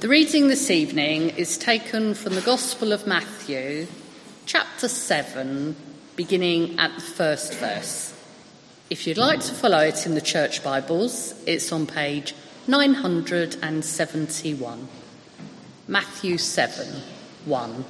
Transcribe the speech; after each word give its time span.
The 0.00 0.08
reading 0.08 0.46
this 0.46 0.70
evening 0.70 1.30
is 1.30 1.58
taken 1.58 2.14
from 2.14 2.36
the 2.36 2.40
Gospel 2.40 2.92
of 2.92 3.08
Matthew, 3.08 3.88
chapter 4.46 4.86
7, 4.86 5.74
beginning 6.14 6.78
at 6.78 6.94
the 6.94 7.00
first 7.00 7.54
verse. 7.54 8.14
If 8.90 9.08
you'd 9.08 9.18
like 9.18 9.40
to 9.40 9.52
follow 9.52 9.80
it 9.80 10.06
in 10.06 10.14
the 10.14 10.20
church 10.20 10.62
Bibles, 10.62 11.34
it's 11.46 11.72
on 11.72 11.88
page 11.88 12.32
971. 12.68 14.88
Matthew 15.88 16.38
7 16.38 17.02
1. 17.46 17.84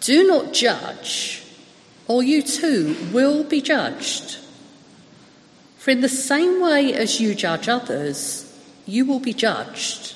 Do 0.00 0.26
not 0.26 0.54
judge, 0.54 1.44
or 2.08 2.22
you 2.22 2.40
too 2.40 2.96
will 3.12 3.44
be 3.44 3.60
judged. 3.60 4.38
For 5.76 5.90
in 5.90 6.00
the 6.00 6.08
same 6.08 6.62
way 6.62 6.94
as 6.94 7.20
you 7.20 7.34
judge 7.34 7.68
others, 7.68 8.45
you 8.86 9.04
will 9.04 9.20
be 9.20 9.34
judged. 9.34 10.14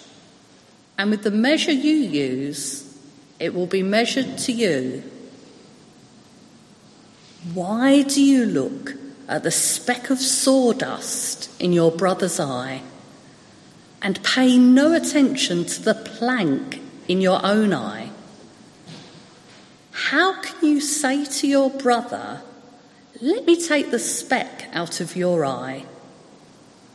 And 0.97 1.11
with 1.11 1.23
the 1.23 1.31
measure 1.31 1.73
you 1.73 1.95
use, 1.95 2.99
it 3.39 3.55
will 3.55 3.67
be 3.67 3.83
measured 3.83 4.39
to 4.39 4.53
you. 4.53 5.03
Why 7.55 8.03
do 8.03 8.23
you 8.23 8.45
look 8.45 8.95
at 9.27 9.43
the 9.43 9.51
speck 9.51 10.11
of 10.11 10.19
sawdust 10.19 11.51
in 11.61 11.73
your 11.73 11.91
brother's 11.91 12.39
eye 12.39 12.83
and 14.03 14.23
pay 14.23 14.59
no 14.59 14.93
attention 14.93 15.65
to 15.65 15.83
the 15.83 15.95
plank 15.95 16.81
in 17.09 17.21
your 17.21 17.45
own 17.45 17.73
eye? 17.73 18.11
How 19.91 20.41
can 20.43 20.69
you 20.69 20.81
say 20.81 21.25
to 21.25 21.47
your 21.47 21.71
brother, 21.71 22.43
Let 23.23 23.45
me 23.45 23.61
take 23.61 23.91
the 23.91 23.99
speck 23.99 24.69
out 24.73 25.01
of 25.01 25.17
your 25.17 25.45
eye, 25.45 25.85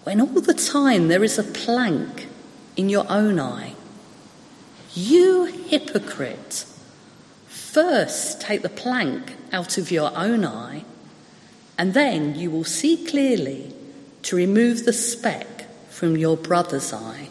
when 0.05 0.21
all 0.21 0.39
the 0.39 0.53
time 0.53 1.07
there 1.07 1.23
is 1.23 1.39
a 1.39 1.43
plank 1.43 2.27
in 2.77 2.89
your 2.89 3.07
own 3.09 3.39
eye? 3.39 3.73
You 4.93 5.45
hypocrite! 5.45 6.67
First 7.47 8.39
take 8.39 8.61
the 8.61 8.69
plank 8.69 9.33
out 9.51 9.79
of 9.79 9.89
your 9.89 10.15
own 10.15 10.45
eye, 10.45 10.85
and 11.75 11.95
then 11.95 12.35
you 12.35 12.51
will 12.51 12.63
see 12.63 13.03
clearly 13.03 13.73
to 14.21 14.35
remove 14.35 14.85
the 14.85 14.93
speck 14.93 15.65
from 15.89 16.15
your 16.15 16.37
brother's 16.37 16.93
eye. 16.93 17.29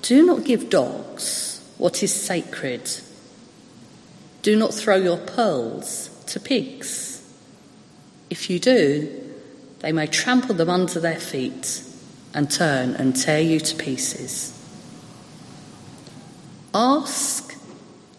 Do 0.00 0.24
not 0.24 0.44
give 0.44 0.70
dogs 0.70 1.62
what 1.76 2.02
is 2.02 2.14
sacred. 2.14 2.90
Do 4.40 4.56
not 4.56 4.72
throw 4.72 4.96
your 4.96 5.18
pearls 5.18 6.08
to 6.28 6.40
pigs. 6.40 7.22
If 8.30 8.48
you 8.48 8.58
do, 8.58 9.19
they 9.80 9.92
may 9.92 10.06
trample 10.06 10.54
them 10.54 10.70
under 10.70 11.00
their 11.00 11.18
feet 11.18 11.82
and 12.32 12.50
turn 12.50 12.94
and 12.94 13.16
tear 13.16 13.40
you 13.40 13.60
to 13.60 13.76
pieces. 13.76 14.56
Ask 16.72 17.50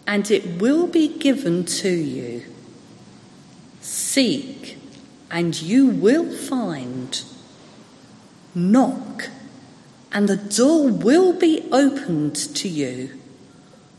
and 0.06 0.30
it 0.30 0.60
will 0.60 0.86
be 0.86 1.08
given 1.08 1.64
to 1.64 1.88
you. 1.88 2.44
Seek, 3.80 4.78
and 5.30 5.60
you 5.60 5.86
will 5.86 6.30
find. 6.30 7.22
Knock, 8.54 9.30
and 10.12 10.28
the 10.28 10.36
door 10.36 10.88
will 10.88 11.32
be 11.32 11.66
opened 11.72 12.36
to 12.36 12.68
you. 12.68 13.18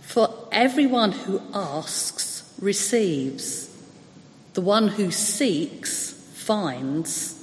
For 0.02 0.48
everyone 0.52 1.14
who 1.14 1.42
asks 1.54 2.54
receives, 2.60 3.76
the 4.54 4.62
one 4.62 4.90
who 4.90 5.10
seeks 5.10 6.12
finds, 6.36 7.43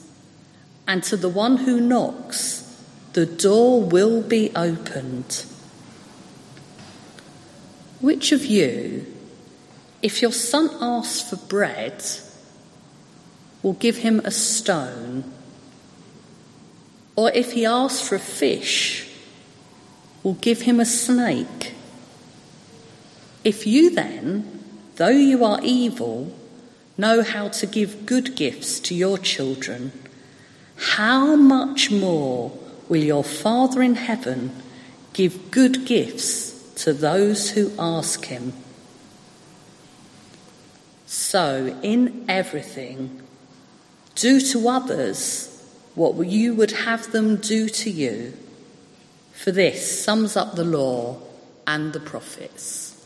and 0.90 1.04
to 1.04 1.16
the 1.16 1.28
one 1.28 1.58
who 1.58 1.80
knocks, 1.80 2.66
the 3.12 3.24
door 3.24 3.80
will 3.80 4.20
be 4.20 4.50
opened. 4.56 5.44
Which 8.00 8.32
of 8.32 8.44
you, 8.44 9.06
if 10.02 10.20
your 10.20 10.32
son 10.32 10.68
asks 10.80 11.30
for 11.30 11.36
bread, 11.46 12.02
will 13.62 13.74
give 13.74 13.98
him 13.98 14.20
a 14.24 14.32
stone? 14.32 15.32
Or 17.14 17.30
if 17.30 17.52
he 17.52 17.64
asks 17.64 18.08
for 18.08 18.16
a 18.16 18.18
fish, 18.18 19.08
will 20.24 20.34
give 20.34 20.62
him 20.62 20.80
a 20.80 20.84
snake? 20.84 21.72
If 23.44 23.64
you 23.64 23.90
then, 23.90 24.60
though 24.96 25.06
you 25.06 25.44
are 25.44 25.60
evil, 25.62 26.36
know 26.98 27.22
how 27.22 27.46
to 27.46 27.66
give 27.68 28.06
good 28.06 28.34
gifts 28.34 28.80
to 28.80 28.94
your 28.96 29.16
children, 29.16 29.92
how 30.80 31.36
much 31.36 31.90
more 31.90 32.50
will 32.88 33.02
your 33.02 33.22
Father 33.22 33.82
in 33.82 33.96
heaven 33.96 34.50
give 35.12 35.50
good 35.50 35.84
gifts 35.84 36.72
to 36.82 36.94
those 36.94 37.50
who 37.50 37.70
ask 37.78 38.24
him. 38.24 38.54
So, 41.06 41.78
in 41.82 42.24
everything, 42.28 43.20
do 44.14 44.40
to 44.40 44.68
others 44.68 45.46
what 45.94 46.26
you 46.26 46.54
would 46.54 46.70
have 46.70 47.12
them 47.12 47.36
do 47.36 47.68
to 47.68 47.90
you, 47.90 48.32
for 49.32 49.52
this 49.52 50.02
sums 50.02 50.34
up 50.34 50.54
the 50.54 50.64
law 50.64 51.18
and 51.66 51.92
the 51.92 52.00
prophets. 52.00 52.96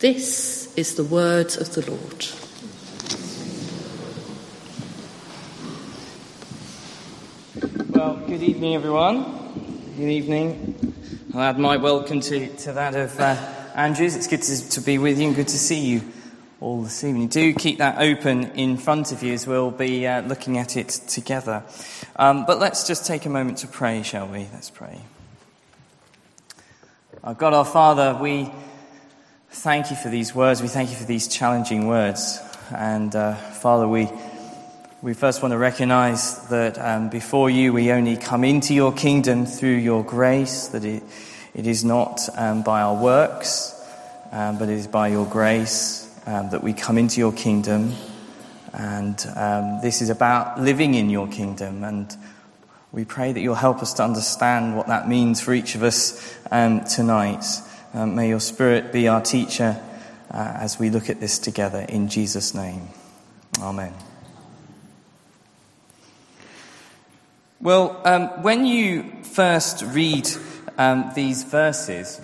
This 0.00 0.74
is 0.76 0.94
the 0.94 1.04
word 1.04 1.56
of 1.56 1.74
the 1.74 1.90
Lord. 1.90 2.26
Good 8.28 8.42
evening, 8.42 8.74
everyone. 8.74 9.24
Good 9.96 10.10
evening. 10.10 10.94
I'll 11.32 11.40
add 11.40 11.58
my 11.58 11.78
welcome 11.78 12.20
to, 12.20 12.54
to 12.58 12.72
that 12.72 12.94
of 12.94 13.18
uh, 13.18 13.34
Andrews. 13.74 14.16
It's 14.16 14.26
good 14.26 14.42
to, 14.42 14.68
to, 14.68 14.80
be 14.82 14.98
with 14.98 15.18
you 15.18 15.28
and 15.28 15.34
good 15.34 15.48
to 15.48 15.58
see 15.58 15.80
you 15.80 16.02
all 16.60 16.82
this 16.82 17.02
evening. 17.04 17.28
Do 17.28 17.54
keep 17.54 17.78
that 17.78 18.02
open 18.02 18.50
in 18.50 18.76
front 18.76 19.12
of 19.12 19.22
you 19.22 19.32
as 19.32 19.46
we'll 19.46 19.70
be 19.70 20.06
uh, 20.06 20.20
looking 20.20 20.58
at 20.58 20.76
it 20.76 20.90
together. 20.90 21.64
Um, 22.16 22.44
but 22.44 22.58
let's 22.58 22.86
just 22.86 23.06
take 23.06 23.24
a 23.24 23.30
moment 23.30 23.56
to 23.58 23.66
pray, 23.66 24.02
shall 24.02 24.28
we? 24.28 24.46
Let's 24.52 24.68
pray. 24.68 25.00
Our 27.24 27.32
God, 27.32 27.54
our 27.54 27.64
Father, 27.64 28.18
we 28.20 28.50
thank 29.48 29.88
you 29.88 29.96
for 29.96 30.10
these 30.10 30.34
words. 30.34 30.60
We 30.60 30.68
thank 30.68 30.90
you 30.90 30.96
for 30.96 31.06
these 31.06 31.28
challenging 31.28 31.86
words. 31.86 32.42
And 32.76 33.16
uh, 33.16 33.36
Father, 33.36 33.88
we 33.88 34.10
we 35.00 35.14
first 35.14 35.42
want 35.42 35.52
to 35.52 35.58
recognize 35.58 36.48
that 36.48 36.76
um, 36.76 37.08
before 37.08 37.48
you, 37.48 37.72
we 37.72 37.92
only 37.92 38.16
come 38.16 38.42
into 38.42 38.74
your 38.74 38.92
kingdom 38.92 39.46
through 39.46 39.76
your 39.76 40.04
grace, 40.04 40.68
that 40.68 40.84
it, 40.84 41.04
it 41.54 41.68
is 41.68 41.84
not 41.84 42.20
um, 42.36 42.62
by 42.64 42.82
our 42.82 43.00
works, 43.00 43.80
um, 44.32 44.58
but 44.58 44.68
it 44.68 44.74
is 44.74 44.88
by 44.88 45.06
your 45.06 45.24
grace 45.24 46.04
um, 46.26 46.50
that 46.50 46.64
we 46.64 46.72
come 46.72 46.98
into 46.98 47.20
your 47.20 47.32
kingdom. 47.32 47.94
And 48.72 49.24
um, 49.36 49.78
this 49.82 50.02
is 50.02 50.10
about 50.10 50.60
living 50.60 50.94
in 50.94 51.10
your 51.10 51.28
kingdom. 51.28 51.84
And 51.84 52.12
we 52.90 53.04
pray 53.04 53.32
that 53.32 53.40
you'll 53.40 53.54
help 53.54 53.82
us 53.82 53.94
to 53.94 54.04
understand 54.04 54.76
what 54.76 54.88
that 54.88 55.08
means 55.08 55.40
for 55.40 55.54
each 55.54 55.76
of 55.76 55.84
us 55.84 56.36
um, 56.50 56.84
tonight. 56.84 57.44
may 57.94 58.28
your 58.28 58.40
Spirit 58.40 58.92
be 58.92 59.06
our 59.06 59.22
teacher 59.22 59.80
uh, 60.32 60.54
as 60.56 60.80
we 60.80 60.90
look 60.90 61.08
at 61.08 61.20
this 61.20 61.38
together. 61.38 61.86
In 61.88 62.08
Jesus' 62.08 62.52
name. 62.52 62.88
Amen. 63.60 63.94
Well, 67.60 68.00
um, 68.04 68.28
when 68.42 68.66
you 68.66 69.02
first 69.24 69.82
read 69.82 70.28
um, 70.76 71.10
these 71.16 71.42
verses, 71.42 72.20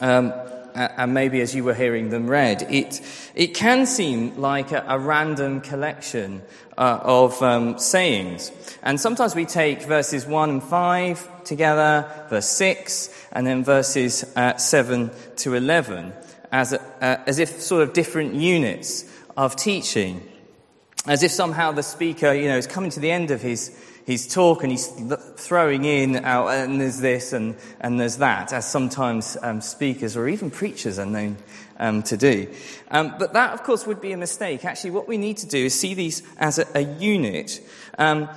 um, 0.00 0.32
and 0.74 1.12
maybe 1.12 1.42
as 1.42 1.54
you 1.54 1.64
were 1.64 1.74
hearing 1.74 2.08
them 2.08 2.26
read, 2.26 2.62
it, 2.70 3.02
it 3.34 3.48
can 3.48 3.84
seem 3.84 4.40
like 4.40 4.72
a, 4.72 4.82
a 4.88 4.98
random 4.98 5.60
collection 5.60 6.40
uh, 6.78 6.98
of 7.02 7.42
um, 7.42 7.78
sayings. 7.78 8.52
And 8.82 8.98
sometimes 8.98 9.34
we 9.34 9.44
take 9.44 9.82
verses 9.82 10.24
1 10.24 10.48
and 10.48 10.62
5 10.62 11.44
together, 11.44 12.10
verse 12.30 12.48
6, 12.48 13.28
and 13.32 13.46
then 13.46 13.64
verses 13.64 14.24
uh, 14.34 14.56
7 14.56 15.10
to 15.36 15.52
11, 15.52 16.14
as, 16.52 16.72
a, 16.72 16.80
uh, 17.04 17.22
as 17.26 17.38
if 17.38 17.60
sort 17.60 17.82
of 17.82 17.92
different 17.92 18.34
units 18.34 19.04
of 19.36 19.56
teaching. 19.56 20.26
As 21.06 21.22
if 21.22 21.32
somehow 21.32 21.72
the 21.72 21.82
speaker, 21.82 22.32
you 22.32 22.48
know, 22.48 22.56
is 22.56 22.66
coming 22.66 22.90
to 22.90 23.00
the 23.00 23.10
end 23.10 23.30
of 23.30 23.42
his 23.42 23.78
his 24.06 24.28
talk 24.28 24.62
and 24.62 24.70
he's 24.70 24.86
throwing 25.34 25.84
in, 25.84 26.24
out, 26.24 26.46
and 26.46 26.80
there's 26.80 27.00
this 27.00 27.32
and, 27.32 27.56
and 27.80 27.98
there's 27.98 28.18
that, 28.18 28.52
as 28.52 28.64
sometimes 28.64 29.36
um, 29.42 29.60
speakers 29.60 30.16
or 30.16 30.28
even 30.28 30.48
preachers 30.48 31.00
are 31.00 31.06
known 31.06 31.36
um, 31.80 32.04
to 32.04 32.16
do. 32.16 32.48
Um, 32.88 33.16
but 33.18 33.32
that, 33.32 33.52
of 33.52 33.64
course, 33.64 33.84
would 33.84 34.00
be 34.00 34.12
a 34.12 34.16
mistake. 34.16 34.64
Actually, 34.64 34.92
what 34.92 35.08
we 35.08 35.18
need 35.18 35.38
to 35.38 35.46
do 35.48 35.64
is 35.64 35.78
see 35.78 35.94
these 35.94 36.22
as 36.38 36.60
a, 36.60 36.66
a 36.76 36.82
unit. 36.82 37.60
Um, 37.98 38.28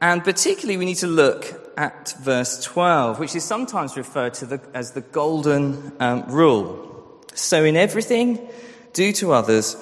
and 0.00 0.22
particularly, 0.22 0.76
we 0.76 0.84
need 0.84 0.98
to 0.98 1.08
look 1.08 1.72
at 1.76 2.14
verse 2.22 2.62
12, 2.62 3.18
which 3.18 3.34
is 3.34 3.42
sometimes 3.42 3.96
referred 3.96 4.34
to 4.34 4.46
the, 4.46 4.60
as 4.74 4.92
the 4.92 5.00
golden 5.00 5.92
um, 5.98 6.24
rule. 6.28 7.20
So, 7.34 7.64
in 7.64 7.74
everything, 7.74 8.48
do 8.92 9.12
to 9.14 9.32
others 9.32 9.74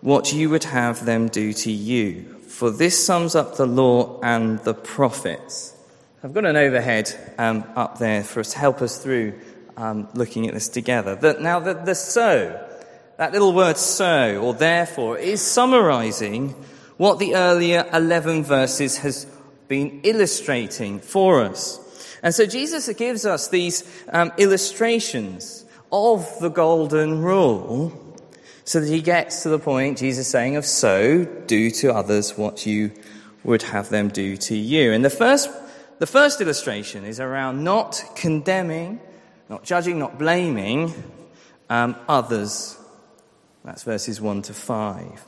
what 0.00 0.32
you 0.32 0.50
would 0.50 0.64
have 0.64 1.06
them 1.06 1.28
do 1.28 1.52
to 1.52 1.70
you 1.70 2.33
for 2.54 2.70
this 2.70 3.04
sums 3.04 3.34
up 3.34 3.56
the 3.56 3.66
law 3.66 4.20
and 4.22 4.60
the 4.60 4.74
prophets. 4.74 5.74
I've 6.22 6.32
got 6.32 6.44
an 6.44 6.56
overhead 6.56 7.12
um, 7.36 7.64
up 7.74 7.98
there 7.98 8.22
for 8.22 8.38
us 8.38 8.52
to 8.52 8.58
help 8.58 8.80
us 8.80 9.02
through 9.02 9.34
um, 9.76 10.08
looking 10.14 10.46
at 10.46 10.54
this 10.54 10.68
together. 10.68 11.16
The, 11.16 11.32
now, 11.40 11.58
the, 11.58 11.74
the 11.74 11.96
so, 11.96 12.64
that 13.16 13.32
little 13.32 13.52
word 13.52 13.76
so, 13.76 14.40
or 14.40 14.54
therefore, 14.54 15.18
is 15.18 15.42
summarizing 15.42 16.50
what 16.96 17.18
the 17.18 17.34
earlier 17.34 17.88
11 17.92 18.44
verses 18.44 18.98
has 18.98 19.26
been 19.66 20.02
illustrating 20.04 21.00
for 21.00 21.42
us. 21.42 21.80
And 22.22 22.32
so 22.32 22.46
Jesus 22.46 22.88
gives 22.92 23.26
us 23.26 23.48
these 23.48 23.82
um, 24.12 24.30
illustrations 24.38 25.64
of 25.90 26.38
the 26.38 26.50
golden 26.50 27.20
rule 27.20 28.13
so 28.64 28.80
that 28.80 28.88
he 28.88 29.02
gets 29.02 29.42
to 29.42 29.50
the 29.50 29.58
point, 29.58 29.98
Jesus 29.98 30.26
saying, 30.26 30.56
of 30.56 30.64
so 30.64 31.24
do 31.24 31.70
to 31.70 31.94
others 31.94 32.36
what 32.36 32.64
you 32.64 32.92
would 33.44 33.62
have 33.62 33.90
them 33.90 34.08
do 34.08 34.36
to 34.38 34.56
you. 34.56 34.92
And 34.92 35.04
the 35.04 35.10
first, 35.10 35.50
the 35.98 36.06
first 36.06 36.40
illustration 36.40 37.04
is 37.04 37.20
around 37.20 37.62
not 37.62 38.02
condemning, 38.16 39.00
not 39.50 39.64
judging, 39.64 39.98
not 39.98 40.18
blaming 40.18 40.94
um, 41.68 41.94
others. 42.08 42.78
That's 43.64 43.82
verses 43.82 44.20
1 44.20 44.42
to 44.42 44.54
5. 44.54 45.24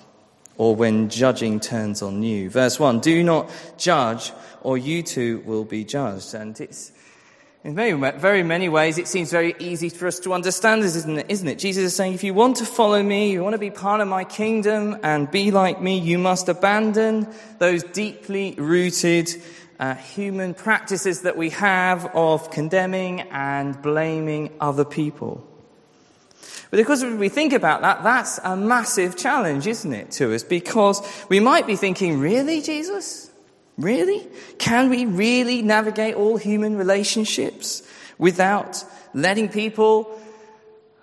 Or 0.56 0.74
when 0.74 1.10
judging 1.10 1.60
turns 1.60 2.00
on 2.00 2.22
you. 2.22 2.48
Verse 2.48 2.80
1 2.80 3.00
Do 3.00 3.22
not 3.22 3.50
judge, 3.76 4.32
or 4.62 4.78
you 4.78 5.02
too 5.02 5.42
will 5.44 5.64
be 5.64 5.84
judged. 5.84 6.32
And 6.32 6.58
it's 6.58 6.92
in 7.66 7.74
very, 7.74 7.94
very 8.12 8.44
many 8.44 8.68
ways, 8.68 8.96
it 8.96 9.08
seems 9.08 9.32
very 9.32 9.56
easy 9.58 9.88
for 9.88 10.06
us 10.06 10.20
to 10.20 10.32
understand 10.32 10.84
this, 10.84 10.94
isn't 10.94 11.18
it? 11.18 11.26
Isn't 11.28 11.48
it? 11.48 11.58
Jesus 11.58 11.82
is 11.82 11.96
saying, 11.96 12.14
if 12.14 12.22
you 12.22 12.32
want 12.32 12.58
to 12.58 12.64
follow 12.64 13.02
me, 13.02 13.32
you 13.32 13.42
want 13.42 13.54
to 13.54 13.58
be 13.58 13.70
part 13.70 14.00
of 14.00 14.06
my 14.06 14.22
kingdom 14.22 14.96
and 15.02 15.28
be 15.28 15.50
like 15.50 15.82
me, 15.82 15.98
you 15.98 16.16
must 16.16 16.48
abandon 16.48 17.26
those 17.58 17.82
deeply 17.82 18.54
rooted 18.56 19.28
uh, 19.80 19.96
human 19.96 20.54
practices 20.54 21.22
that 21.22 21.36
we 21.36 21.50
have 21.50 22.06
of 22.14 22.52
condemning 22.52 23.22
and 23.32 23.82
blaming 23.82 24.52
other 24.60 24.84
people. 24.84 25.44
But 26.70 26.78
of 26.78 26.86
course, 26.86 27.02
if 27.02 27.18
we 27.18 27.28
think 27.28 27.52
about 27.52 27.80
that, 27.80 28.04
that's 28.04 28.38
a 28.44 28.56
massive 28.56 29.16
challenge, 29.16 29.66
isn't 29.66 29.92
it, 29.92 30.12
to 30.12 30.32
us? 30.32 30.44
Because 30.44 31.02
we 31.28 31.40
might 31.40 31.66
be 31.66 31.74
thinking, 31.74 32.20
really, 32.20 32.62
Jesus? 32.62 33.25
Really? 33.78 34.26
Can 34.58 34.88
we 34.88 35.04
really 35.04 35.62
navigate 35.62 36.14
all 36.14 36.36
human 36.36 36.76
relationships 36.76 37.82
without 38.18 38.82
letting 39.12 39.48
people 39.48 40.18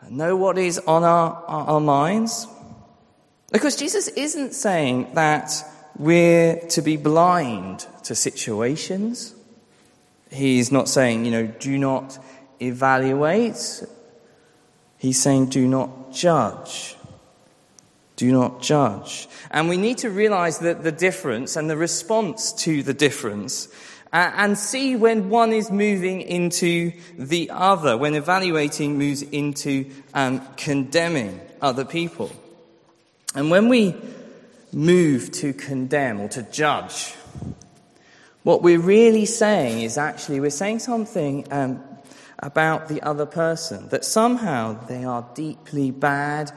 know 0.10 0.36
what 0.36 0.58
is 0.58 0.80
on 0.80 1.04
our, 1.04 1.44
our 1.48 1.80
minds? 1.80 2.48
Because 3.52 3.76
Jesus 3.76 4.08
isn't 4.08 4.54
saying 4.54 5.14
that 5.14 5.52
we're 5.98 6.60
to 6.70 6.82
be 6.82 6.98
blind 6.98 7.86
to 8.04 8.16
situations. 8.16 9.36
He's 10.32 10.72
not 10.72 10.90
saying, 10.90 11.26
you 11.26 11.32
know, 11.32 11.46
do 11.46 11.78
not 11.78 12.18
evaluate. 12.60 13.84
He's 14.98 15.22
saying, 15.22 15.48
do 15.48 15.68
not 15.68 16.12
judge. 16.12 16.96
Do 18.16 18.32
not 18.32 18.62
judge. 18.62 19.28
And 19.50 19.70
we 19.70 19.78
need 19.78 20.00
to 20.00 20.10
realize 20.10 20.60
that 20.60 20.84
the 20.84 20.92
difference 20.92 21.56
and 21.56 21.70
the 21.70 21.78
response 21.78 22.54
to 22.64 22.84
the 22.84 22.94
difference 22.94 23.68
uh, 24.14 24.32
and 24.36 24.58
see 24.58 24.96
when 24.96 25.30
one 25.30 25.52
is 25.52 25.72
moving 25.72 26.22
into 26.22 26.94
the 27.18 27.50
other, 27.50 27.98
when 27.98 28.14
evaluating 28.14 29.00
moves 29.00 29.24
into 29.24 29.90
um, 30.14 30.40
condemning 30.56 31.42
other 31.62 31.84
people. 31.84 32.32
And 33.34 33.50
when 33.50 33.70
we 33.70 33.96
move 34.72 35.32
to 35.32 35.52
condemn 35.54 36.22
or 36.22 36.28
to 36.30 36.44
judge, 36.44 37.16
what 38.44 38.62
we're 38.62 38.80
really 38.80 39.26
saying 39.26 39.82
is 39.82 39.98
actually 39.98 40.40
we're 40.40 40.52
saying 40.52 40.80
something 40.80 41.48
um, 41.52 41.84
about 42.38 42.90
the 42.90 43.02
other 43.02 43.26
person, 43.26 43.88
that 43.90 44.06
somehow 44.06 44.74
they 44.86 45.06
are 45.06 45.26
deeply 45.34 45.90
bad 45.90 46.52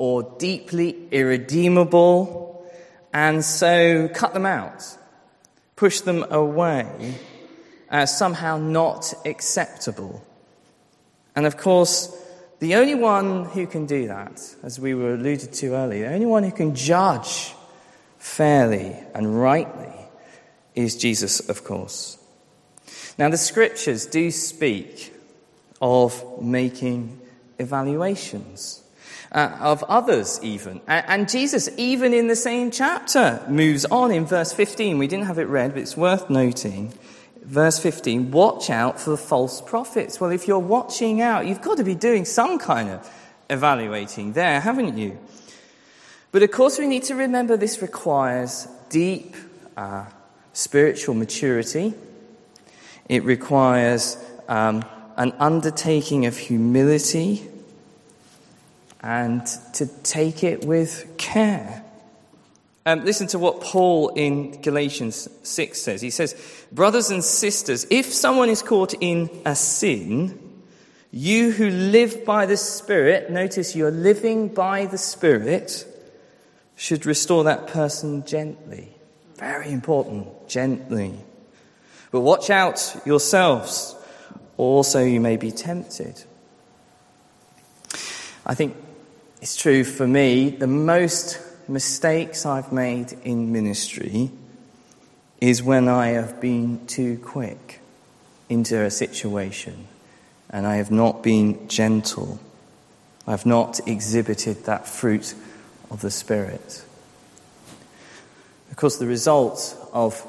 or 0.00 0.22
deeply 0.38 0.96
irredeemable, 1.10 2.66
and 3.12 3.44
so 3.44 4.08
cut 4.14 4.32
them 4.32 4.46
out, 4.46 4.82
push 5.76 6.00
them 6.00 6.24
away 6.30 7.16
as 7.90 8.16
somehow 8.16 8.56
not 8.56 9.12
acceptable. 9.26 10.24
And 11.36 11.44
of 11.44 11.58
course, 11.58 12.16
the 12.60 12.76
only 12.76 12.94
one 12.94 13.44
who 13.44 13.66
can 13.66 13.84
do 13.84 14.06
that, 14.06 14.40
as 14.62 14.80
we 14.80 14.94
were 14.94 15.12
alluded 15.12 15.52
to 15.52 15.74
earlier, 15.74 16.08
the 16.08 16.14
only 16.14 16.24
one 16.24 16.44
who 16.44 16.52
can 16.52 16.74
judge 16.74 17.52
fairly 18.16 18.96
and 19.14 19.38
rightly 19.38 19.92
is 20.74 20.96
Jesus, 20.96 21.46
of 21.46 21.62
course. 21.62 22.16
Now, 23.18 23.28
the 23.28 23.36
scriptures 23.36 24.06
do 24.06 24.30
speak 24.30 25.12
of 25.78 26.40
making 26.40 27.20
evaluations 27.58 28.82
uh, 29.32 29.56
of 29.60 29.82
others, 29.84 30.40
even. 30.42 30.80
And, 30.86 31.28
Jesus, 31.28 31.68
even 31.76 32.12
in 32.12 32.26
the 32.26 32.36
same 32.36 32.70
chapter, 32.70 33.44
moves 33.48 33.84
on 33.86 34.10
in 34.10 34.26
verse 34.26 34.52
15. 34.52 34.98
We 34.98 35.06
didn't 35.06 35.26
have 35.26 35.38
it 35.38 35.44
read, 35.44 35.74
but 35.74 35.82
it's 35.82 35.96
worth 35.96 36.28
noting. 36.30 36.92
Verse 37.42 37.78
15, 37.78 38.30
watch 38.32 38.70
out 38.70 39.00
for 39.00 39.16
false 39.16 39.60
prophets. 39.60 40.20
Well, 40.20 40.30
if 40.30 40.46
you're 40.46 40.58
watching 40.58 41.20
out, 41.20 41.46
you've 41.46 41.62
got 41.62 41.78
to 41.78 41.84
be 41.84 41.94
doing 41.94 42.24
some 42.24 42.58
kind 42.58 42.90
of 42.90 43.10
evaluating 43.48 44.32
there, 44.32 44.60
haven't 44.60 44.98
you? 44.98 45.18
But 46.32 46.42
of 46.42 46.50
course, 46.50 46.78
we 46.78 46.86
need 46.86 47.04
to 47.04 47.14
remember 47.14 47.56
this 47.56 47.82
requires 47.82 48.68
deep 48.88 49.34
uh, 49.76 50.06
spiritual 50.52 51.14
maturity. 51.14 51.94
It 53.08 53.24
requires 53.24 54.16
um, 54.48 54.84
an 55.16 55.32
undertaking 55.38 56.26
of 56.26 56.36
humility 56.36 57.48
and 59.02 59.46
to 59.74 59.86
take 60.02 60.44
it 60.44 60.64
with 60.64 61.16
care. 61.16 61.84
Um, 62.86 63.04
listen 63.04 63.26
to 63.28 63.38
what 63.38 63.60
Paul 63.60 64.10
in 64.10 64.60
Galatians 64.62 65.28
6 65.42 65.80
says. 65.80 66.00
He 66.00 66.10
says, 66.10 66.34
Brothers 66.72 67.10
and 67.10 67.22
sisters, 67.22 67.86
if 67.90 68.06
someone 68.12 68.48
is 68.48 68.62
caught 68.62 68.94
in 69.00 69.30
a 69.44 69.54
sin, 69.54 70.38
you 71.10 71.50
who 71.50 71.68
live 71.70 72.24
by 72.24 72.46
the 72.46 72.56
Spirit, 72.56 73.30
notice 73.30 73.76
you're 73.76 73.90
living 73.90 74.48
by 74.48 74.86
the 74.86 74.98
Spirit, 74.98 75.86
should 76.76 77.04
restore 77.04 77.44
that 77.44 77.66
person 77.66 78.24
gently. 78.24 78.88
Very 79.36 79.70
important, 79.70 80.48
gently. 80.48 81.14
But 82.10 82.20
watch 82.20 82.48
out 82.48 83.00
yourselves, 83.04 83.94
or 84.56 84.76
also 84.76 85.04
you 85.04 85.20
may 85.20 85.36
be 85.36 85.50
tempted. 85.50 86.22
I 88.46 88.54
think 88.54 88.74
it's 89.40 89.56
true 89.56 89.84
for 89.84 90.06
me, 90.06 90.50
the 90.50 90.66
most 90.66 91.40
mistakes 91.68 92.44
I've 92.44 92.72
made 92.72 93.12
in 93.24 93.52
ministry 93.52 94.30
is 95.40 95.62
when 95.62 95.88
I 95.88 96.08
have 96.08 96.40
been 96.40 96.86
too 96.86 97.18
quick 97.18 97.80
into 98.50 98.82
a 98.82 98.90
situation 98.90 99.86
and 100.50 100.66
I 100.66 100.76
have 100.76 100.90
not 100.90 101.22
been 101.22 101.68
gentle. 101.68 102.38
I've 103.26 103.46
not 103.46 103.80
exhibited 103.88 104.64
that 104.64 104.86
fruit 104.86 105.34
of 105.90 106.02
the 106.02 106.10
Spirit. 106.10 106.84
Of 108.70 108.76
course, 108.76 108.96
the 108.96 109.06
result 109.06 109.76
of 109.92 110.22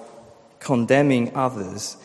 condemning 0.60 1.36
others 1.36 1.98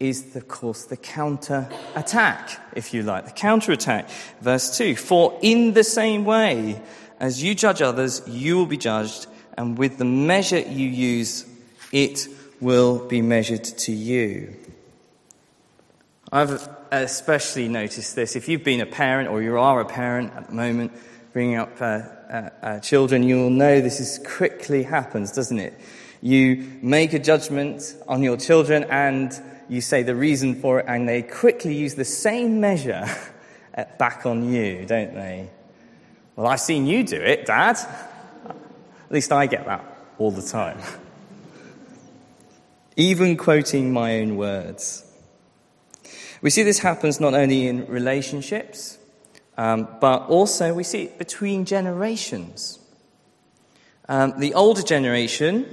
is, 0.00 0.34
of 0.34 0.48
course, 0.48 0.84
the 0.84 0.96
counter 0.96 1.68
attack, 1.94 2.58
if 2.74 2.92
you 2.94 3.02
like, 3.02 3.26
the 3.26 3.30
counter 3.30 3.70
attack. 3.70 4.08
Verse 4.40 4.76
2 4.76 4.96
For 4.96 5.38
in 5.42 5.74
the 5.74 5.84
same 5.84 6.24
way 6.24 6.80
as 7.20 7.42
you 7.42 7.54
judge 7.54 7.82
others, 7.82 8.22
you 8.26 8.56
will 8.56 8.66
be 8.66 8.78
judged, 8.78 9.26
and 9.56 9.76
with 9.76 9.98
the 9.98 10.06
measure 10.06 10.58
you 10.58 10.88
use, 10.88 11.46
it 11.92 12.26
will 12.60 13.06
be 13.06 13.20
measured 13.20 13.64
to 13.64 13.92
you. 13.92 14.56
I've 16.32 16.66
especially 16.90 17.68
noticed 17.68 18.16
this. 18.16 18.36
If 18.36 18.48
you've 18.48 18.64
been 18.64 18.80
a 18.80 18.86
parent 18.86 19.28
or 19.28 19.42
you 19.42 19.58
are 19.58 19.80
a 19.80 19.84
parent 19.84 20.32
at 20.34 20.48
the 20.48 20.54
moment, 20.54 20.92
bringing 21.32 21.56
up 21.56 21.80
uh, 21.80 21.84
uh, 21.84 22.50
uh, 22.62 22.80
children, 22.80 23.22
you 23.22 23.36
will 23.36 23.50
know 23.50 23.80
this 23.80 24.00
is 24.00 24.18
quickly 24.26 24.82
happens, 24.82 25.32
doesn't 25.32 25.58
it? 25.58 25.78
You 26.22 26.78
make 26.82 27.12
a 27.12 27.18
judgment 27.18 27.96
on 28.06 28.22
your 28.22 28.36
children 28.36 28.84
and 28.84 29.32
you 29.70 29.80
say 29.80 30.02
the 30.02 30.16
reason 30.16 30.60
for 30.60 30.80
it, 30.80 30.86
and 30.88 31.08
they 31.08 31.22
quickly 31.22 31.74
use 31.74 31.94
the 31.94 32.04
same 32.04 32.60
measure 32.60 33.06
back 33.98 34.26
on 34.26 34.52
you, 34.52 34.84
don't 34.84 35.14
they? 35.14 35.48
Well, 36.34 36.48
I've 36.48 36.60
seen 36.60 36.86
you 36.86 37.04
do 37.04 37.16
it, 37.16 37.46
Dad. 37.46 37.76
At 38.48 39.12
least 39.12 39.30
I 39.30 39.46
get 39.46 39.66
that 39.66 39.84
all 40.18 40.32
the 40.32 40.42
time. 40.42 40.78
Even 42.96 43.36
quoting 43.36 43.92
my 43.92 44.18
own 44.18 44.36
words. 44.36 45.04
We 46.42 46.50
see 46.50 46.64
this 46.64 46.80
happens 46.80 47.20
not 47.20 47.34
only 47.34 47.68
in 47.68 47.86
relationships, 47.86 48.98
um, 49.56 49.86
but 50.00 50.26
also 50.28 50.74
we 50.74 50.82
see 50.82 51.02
it 51.04 51.18
between 51.18 51.64
generations. 51.64 52.78
Um, 54.08 54.34
the 54.40 54.54
older 54.54 54.82
generation 54.82 55.66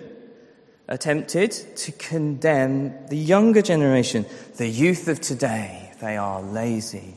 attempted 0.88 1.52
to 1.52 1.92
condemn 1.94 3.08
the 3.08 3.18
younger 3.18 3.62
generation, 3.62 4.26
the 4.56 4.68
youth 4.68 5.08
of 5.08 5.20
today. 5.20 5.92
They 6.00 6.18
are 6.18 6.42
lazy 6.42 7.16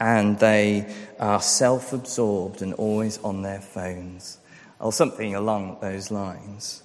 and 0.00 0.38
they 0.38 0.92
are 1.20 1.40
self 1.40 1.92
absorbed 1.92 2.62
and 2.62 2.74
always 2.74 3.18
on 3.18 3.42
their 3.42 3.60
phones, 3.60 4.38
or 4.80 4.92
something 4.92 5.34
along 5.34 5.78
those 5.80 6.10
lines. 6.10 6.82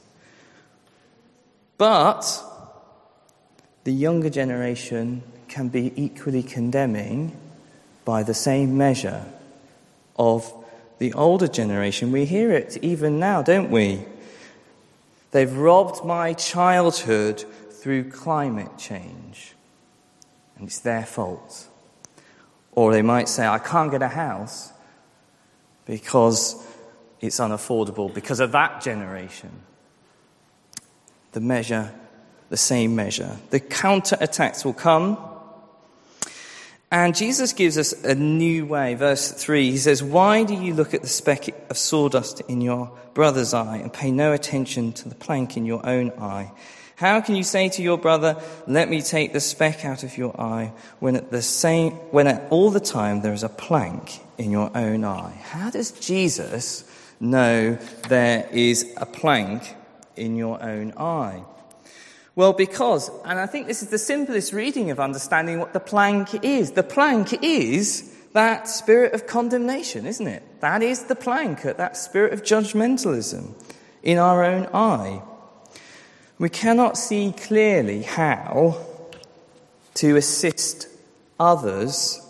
But 1.77 2.43
the 3.83 3.91
younger 3.91 4.29
generation 4.29 5.24
can 5.48 5.69
be 5.69 5.93
equally 5.95 6.43
condemning 6.43 7.36
by 8.05 8.24
the 8.24 8.33
same 8.33 8.77
measure 8.77 9.25
of 10.17 10.53
the 11.00 11.13
older 11.13 11.48
generation. 11.48 12.12
We 12.12 12.25
hear 12.25 12.51
it 12.51 12.77
even 12.81 13.19
now, 13.19 13.41
don't 13.41 13.71
we? 13.71 14.05
They've 15.31 15.55
robbed 15.55 16.05
my 16.05 16.33
childhood 16.33 17.45
through 17.71 18.12
climate 18.12 18.77
change, 18.77 19.53
and 20.57 20.67
it's 20.67 20.79
their 20.79 21.05
fault. 21.05 21.67
Or 22.71 22.91
they 22.91 23.01
might 23.01 23.29
say, 23.29 23.48
I 23.48 23.59
can't 23.59 23.91
get 23.91 24.01
a 24.01 24.07
house 24.07 24.71
because 25.86 26.65
it's 27.19 27.39
unaffordable 27.39 28.13
because 28.13 28.39
of 28.39 28.51
that 28.53 28.81
generation. 28.81 29.51
The 31.31 31.41
measure, 31.41 31.93
the 32.50 32.57
same 32.57 32.95
measure. 32.95 33.38
The 33.50 33.59
counter 33.59 34.17
attacks 34.19 34.65
will 34.65 34.74
come 34.74 35.17
and 36.91 37.15
Jesus 37.15 37.53
gives 37.53 37.77
us 37.77 37.93
a 38.03 38.15
new 38.15 38.65
way. 38.65 38.96
Verse 38.96 39.31
3, 39.31 39.69
he 39.69 39.77
says, 39.77 40.01
Why 40.01 40.43
do 40.43 40.55
you 40.55 40.74
look 40.74 40.93
at 40.93 41.01
the 41.01 41.08
speck 41.08 41.48
of 41.69 41.77
sawdust 41.77 42.41
in 42.41 42.62
your 42.62 42.91
brother's 43.13 43.53
eye 43.53 43.77
and 43.77 43.93
pay 43.93 44.12
no 44.12 44.34
attention 44.34 44.93
to 44.93 45.10
the 45.10 45.15
plank 45.15 45.55
in 45.55 45.65
your 45.65 45.86
own 45.86 46.12
eye? 46.19 46.51
How 46.96 47.22
can 47.22 47.36
you 47.36 47.43
say 47.43 47.69
to 47.69 47.84
your 47.84 47.98
brother, 47.98 48.41
Let 48.65 48.89
me 48.89 49.03
take 49.03 49.34
the 49.34 49.39
speck 49.39 49.86
out 49.86 50.03
of 50.03 50.17
your 50.17 50.39
eye, 50.41 50.74
when 51.00 51.15
at 51.15 51.29
the 51.29 51.43
same, 51.43 51.91
when 52.12 52.25
at 52.25 52.51
all 52.51 52.72
the 52.72 52.79
time 52.79 53.22
there 53.22 53.34
is 53.34 53.43
a 53.43 53.50
plank 53.50 54.19
in 54.39 54.50
your 54.50 54.75
own 54.75 55.03
eye? 55.03 55.39
How 55.43 55.69
does 55.69 55.91
Jesus 55.91 56.84
know 57.19 57.77
there 58.08 58.50
is 58.51 58.91
a 58.98 59.05
plank 59.05 59.75
in 60.15 60.36
your 60.36 60.62
own 60.63 60.93
eye? 60.98 61.43
Well, 62.39 62.53
because, 62.53 63.12
and 63.25 63.38
I 63.38 63.48
think 63.48 63.67
this 63.67 63.84
is 63.84 63.89
the 63.89 63.98
simplest 63.98 64.53
reading 64.53 64.91
of 64.91 65.00
understanding 65.01 65.60
what 65.60 65.74
the 65.74 65.81
plank 65.81 66.41
is. 66.41 66.72
The 66.72 66.84
plank 66.84 67.43
is 67.43 68.15
that 68.31 68.69
spirit 68.69 69.12
of 69.12 69.27
condemnation, 69.27 70.05
isn't 70.05 70.25
it? 70.25 70.62
That 70.62 70.81
is 70.81 71.03
the 71.03 71.17
plank, 71.17 71.65
uh, 71.65 71.74
that 71.74 71.98
spirit 71.98 72.31
of 72.31 72.43
judgmentalism 72.43 73.51
in 74.03 74.17
our 74.17 74.46
own 74.46 74.67
eye. 74.74 75.22
We 76.38 76.48
cannot 76.48 76.98
see 76.98 77.34
clearly 77.34 78.03
how 78.03 78.86
to 79.96 80.15
assist 80.15 80.88
others 81.41 82.25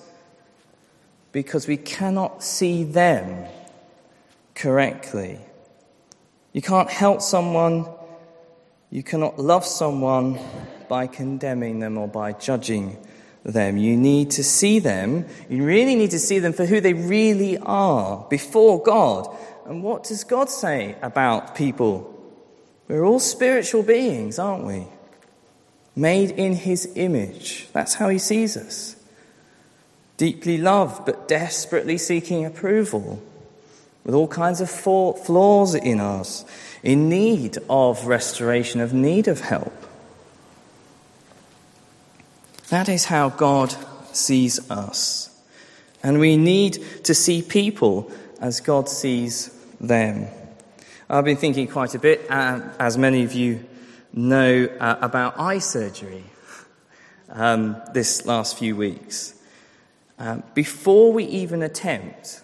because 1.31 1.67
we 1.67 1.77
cannot 1.77 2.43
see 2.43 2.83
them 2.83 3.45
correctly. 4.55 5.37
You 6.51 6.63
can't 6.63 6.89
help 6.89 7.21
someone 7.21 7.85
you 8.91 9.03
cannot 9.03 9.37
love 9.37 9.65
someone 9.65 10.39
by 10.87 11.05
condemning 11.05 11.79
them 11.79 11.97
or 11.97 12.07
by 12.07 12.33
judging 12.33 12.97
them. 13.43 13.77
You 13.77 13.95
need 13.95 14.31
to 14.31 14.43
see 14.43 14.79
them. 14.79 15.25
You 15.47 15.63
really 15.63 15.95
need 15.95 16.11
to 16.11 16.19
see 16.19 16.39
them 16.39 16.53
for 16.53 16.65
who 16.65 16.81
they 16.81 16.93
really 16.93 17.57
are 17.59 18.25
before 18.29 18.81
God. 18.81 19.27
And 19.67 19.83
what 19.83 20.05
does 20.05 20.23
God 20.23 20.49
say 20.49 20.95
about 21.01 21.55
people? 21.55 22.15
We're 22.87 23.05
all 23.05 23.19
spiritual 23.19 23.83
beings, 23.83 24.39
aren't 24.39 24.65
we? 24.65 24.87
Made 25.95 26.31
in 26.31 26.53
His 26.53 26.91
image. 26.95 27.67
That's 27.71 27.93
how 27.93 28.09
He 28.09 28.17
sees 28.17 28.57
us. 28.57 28.95
Deeply 30.17 30.57
loved, 30.57 31.05
but 31.05 31.27
desperately 31.27 31.97
seeking 31.99 32.43
approval, 32.43 33.21
with 34.03 34.15
all 34.15 34.27
kinds 34.27 34.59
of 34.59 34.69
flaws 34.69 35.75
in 35.75 35.99
us 35.99 36.43
in 36.83 37.09
need 37.09 37.57
of 37.69 38.05
restoration, 38.05 38.81
of 38.81 38.93
need 38.93 39.27
of 39.27 39.41
help. 39.41 39.73
That 42.69 42.87
is 42.87 43.05
how 43.05 43.29
God 43.29 43.75
sees 44.13 44.69
us. 44.69 45.25
And 46.03 46.19
we 46.19 46.37
need 46.37 47.03
to 47.03 47.13
see 47.13 47.41
people 47.41 48.11
as 48.39 48.61
God 48.61 48.87
sees 48.87 49.49
them. 49.81 50.27
I've 51.09 51.25
been 51.25 51.37
thinking 51.37 51.67
quite 51.67 51.95
a 51.95 51.99
bit, 51.99 52.25
uh, 52.29 52.61
as 52.79 52.97
many 52.97 53.23
of 53.23 53.33
you 53.33 53.65
know, 54.13 54.69
uh, 54.79 54.97
about 55.01 55.39
eye 55.39 55.59
surgery 55.59 56.23
um, 57.29 57.75
this 57.93 58.25
last 58.25 58.57
few 58.57 58.75
weeks. 58.75 59.33
Um, 60.19 60.43
before 60.53 61.11
we 61.11 61.23
even 61.25 61.63
attempt 61.63 62.41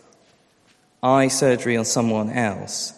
eye 1.04 1.28
surgery 1.28 1.78
on 1.78 1.86
someone 1.86 2.32
else, 2.32 2.94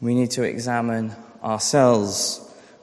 we 0.00 0.14
need 0.14 0.30
to 0.32 0.42
examine 0.42 1.12
ourselves. 1.42 2.40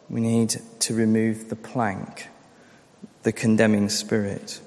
We 0.10 0.22
need 0.22 0.60
to 0.80 0.94
remove 0.94 1.50
the 1.50 1.56
plank, 1.56 2.28
the 3.24 3.32
condemning 3.32 3.90
spirit. 3.90 4.60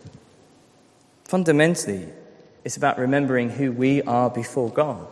Fundamentally, 1.24 2.08
it's 2.64 2.76
about 2.76 2.98
remembering 2.98 3.50
who 3.50 3.72
we 3.72 4.02
are 4.02 4.30
before 4.30 4.70
God. 4.70 5.06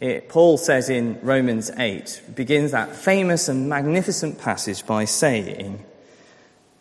It, 0.00 0.28
Paul 0.28 0.58
says 0.58 0.90
in 0.90 1.18
Romans 1.22 1.70
8, 1.76 2.22
begins 2.34 2.72
that 2.72 2.94
famous 2.94 3.48
and 3.48 3.68
magnificent 3.68 4.38
passage 4.38 4.86
by 4.86 5.06
saying, 5.06 5.82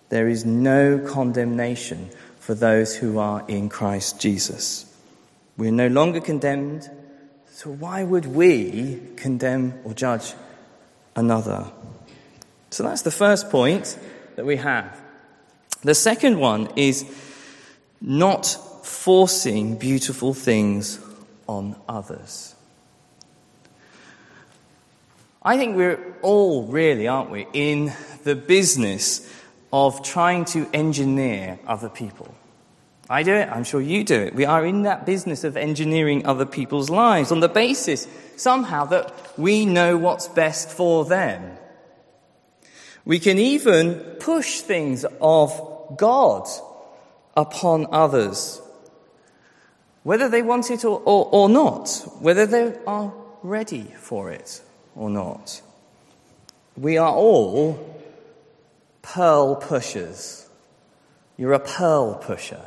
There 0.10 0.28
is 0.28 0.44
no 0.44 1.00
condemnation 1.00 2.10
for 2.40 2.54
those 2.54 2.96
who 2.98 3.18
are 3.18 3.44
in 3.48 3.70
Christ 3.70 4.20
Jesus. 4.20 4.86
We're 5.58 5.72
no 5.72 5.88
longer 5.88 6.20
condemned 6.20 6.90
so, 7.56 7.70
why 7.70 8.04
would 8.04 8.26
we 8.26 9.00
condemn 9.16 9.80
or 9.86 9.94
judge 9.94 10.34
another? 11.16 11.72
So, 12.70 12.84
that's 12.84 13.04
the 13.04 13.12
first 13.12 13.50
point 13.50 13.98
that 14.36 14.46
we 14.46 14.58
have. 14.58 15.02
The 15.82 15.96
second 15.96 16.38
one 16.38 16.68
is 16.76 17.06
not 18.02 18.46
forcing 18.84 19.78
beautiful 19.78 20.34
things 20.34 21.00
on 21.48 21.78
others. 21.88 22.56
I 25.42 25.56
think 25.56 25.78
we're 25.78 26.18
all 26.24 26.64
really, 26.64 27.08
aren't 27.08 27.32
we, 27.32 27.48
in 27.54 27.94
the 28.26 28.36
business 28.36 29.34
of 29.72 30.04
trying 30.04 30.44
to 30.44 30.70
engineer 30.74 31.58
other 31.66 31.88
people. 31.88 32.36
I 33.10 33.22
do 33.22 33.34
it, 33.34 33.50
I'm 33.50 33.64
sure 33.64 33.82
you 33.82 34.04
do 34.04 34.20
it. 34.20 34.34
We 34.34 34.46
are 34.46 34.66
in 34.66 34.84
that 34.84 35.06
business 35.06 35.44
of 35.44 35.56
engineering 35.58 36.26
other 36.26 36.46
people's 36.46 36.90
lives 36.90 37.32
on 37.32 37.40
the 37.40 37.50
basis 37.50 38.08
somehow 38.36 38.86
that 38.86 39.38
we 39.38 39.66
know 39.66 39.98
what's 39.98 40.28
best 40.28 40.70
for 40.70 41.06
them. 41.06 41.58
We 43.06 43.20
can 43.20 43.38
even 43.38 43.96
push 44.20 44.62
things 44.62 45.06
of 45.22 45.96
God 45.96 46.48
upon 47.38 47.88
others, 47.92 48.60
whether 50.02 50.28
they 50.28 50.42
want 50.42 50.72
it 50.72 50.84
or, 50.84 51.00
or, 51.06 51.30
or 51.32 51.50
not, 51.50 51.90
whether 52.20 52.48
they 52.48 52.74
are 52.88 53.14
ready 53.44 53.84
for 54.00 54.32
it 54.32 54.62
or 54.96 55.12
not. 55.12 55.62
We 56.76 56.98
are 56.98 57.14
all 57.14 58.02
pearl 59.04 59.56
pushers. 59.56 60.50
You're 61.38 61.54
a 61.54 61.60
pearl 61.60 62.16
pusher. 62.16 62.66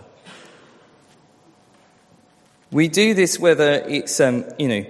We 2.70 2.88
do 2.88 3.14
this 3.14 3.38
whether 3.38 3.72
it's, 3.86 4.20
um, 4.20 4.44
you 4.58 4.68
know, 4.68 4.86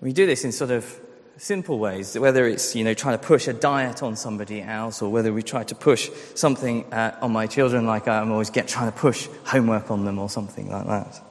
we 0.00 0.12
do 0.12 0.26
this 0.26 0.44
in 0.44 0.52
sort 0.52 0.70
of 0.70 1.00
simple 1.38 1.78
ways, 1.78 2.18
whether 2.18 2.46
it's, 2.46 2.74
you 2.74 2.84
know, 2.84 2.94
trying 2.94 3.18
to 3.18 3.24
push 3.24 3.48
a 3.48 3.52
diet 3.52 4.02
on 4.02 4.16
somebody 4.16 4.62
else 4.62 5.02
or 5.02 5.10
whether 5.10 5.32
we 5.32 5.42
try 5.42 5.64
to 5.64 5.74
push 5.74 6.10
something 6.34 6.92
uh, 6.92 7.16
on 7.22 7.32
my 7.32 7.46
children, 7.46 7.86
like 7.86 8.08
I'm 8.08 8.32
always 8.32 8.50
get, 8.50 8.68
trying 8.68 8.90
to 8.90 8.98
push 8.98 9.28
homework 9.44 9.90
on 9.90 10.04
them 10.04 10.18
or 10.18 10.28
something 10.28 10.70
like 10.70 10.86
that. 10.86 11.22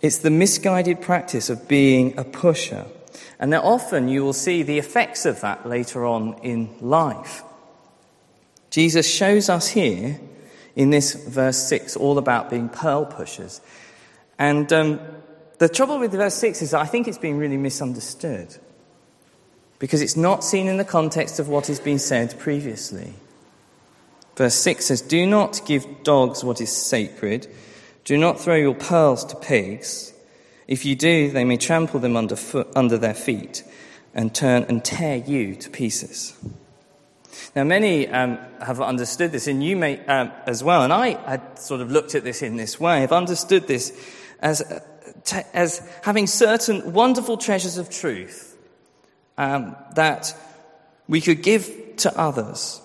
It's 0.00 0.18
the 0.18 0.30
misguided 0.30 1.00
practice 1.00 1.50
of 1.50 1.68
being 1.68 2.18
a 2.18 2.24
pusher. 2.24 2.86
And 3.40 3.52
then 3.52 3.60
often 3.60 4.08
you 4.08 4.24
will 4.24 4.32
see 4.32 4.62
the 4.62 4.78
effects 4.78 5.26
of 5.26 5.40
that 5.40 5.68
later 5.68 6.04
on 6.04 6.34
in 6.42 6.74
life. 6.80 7.42
Jesus 8.70 9.08
shows 9.08 9.48
us 9.48 9.68
here 9.68 10.20
in 10.76 10.90
this 10.90 11.14
verse 11.14 11.58
6 11.68 11.96
all 11.96 12.18
about 12.18 12.50
being 12.50 12.68
pearl 12.68 13.04
pushers. 13.04 13.60
And 14.38 14.72
um, 14.72 15.00
the 15.58 15.68
trouble 15.68 15.98
with 15.98 16.12
verse 16.12 16.34
6 16.34 16.62
is 16.62 16.74
I 16.74 16.86
think 16.86 17.08
it's 17.08 17.18
being 17.18 17.38
really 17.38 17.56
misunderstood 17.56 18.56
because 19.78 20.02
it's 20.02 20.16
not 20.16 20.44
seen 20.44 20.68
in 20.68 20.76
the 20.76 20.84
context 20.84 21.38
of 21.38 21.48
what 21.48 21.66
has 21.66 21.80
been 21.80 21.98
said 21.98 22.38
previously. 22.38 23.14
Verse 24.36 24.54
6 24.54 24.86
says, 24.86 25.00
Do 25.00 25.26
not 25.26 25.60
give 25.66 26.04
dogs 26.04 26.44
what 26.44 26.60
is 26.60 26.74
sacred, 26.74 27.48
do 28.04 28.16
not 28.16 28.40
throw 28.40 28.54
your 28.54 28.74
pearls 28.74 29.24
to 29.26 29.36
pigs. 29.36 30.12
If 30.66 30.84
you 30.84 30.94
do, 30.94 31.30
they 31.30 31.44
may 31.44 31.56
trample 31.56 31.98
them 31.98 32.16
under, 32.16 32.36
foot, 32.36 32.68
under 32.76 32.98
their 32.98 33.14
feet 33.14 33.64
and 34.14 34.34
turn 34.34 34.64
and 34.68 34.84
tear 34.84 35.16
you 35.16 35.54
to 35.56 35.70
pieces. 35.70 36.36
Now, 37.54 37.64
many 37.64 38.08
um, 38.08 38.38
have 38.60 38.80
understood 38.80 39.32
this, 39.32 39.46
and 39.46 39.62
you 39.62 39.76
may 39.76 40.04
um, 40.06 40.30
as 40.46 40.62
well. 40.62 40.82
And 40.82 40.92
I 40.92 41.10
had 41.28 41.58
sort 41.58 41.80
of 41.80 41.90
looked 41.90 42.14
at 42.14 42.24
this 42.24 42.42
in 42.42 42.56
this 42.56 42.78
way. 42.78 43.02
I've 43.02 43.12
understood 43.12 43.66
this 43.66 43.92
as, 44.40 44.62
as 45.52 45.88
having 46.02 46.26
certain 46.26 46.92
wonderful 46.92 47.36
treasures 47.36 47.78
of 47.78 47.90
truth 47.90 48.56
um, 49.36 49.76
that 49.94 50.34
we 51.08 51.20
could 51.20 51.42
give 51.42 51.96
to 51.98 52.18
others. 52.18 52.80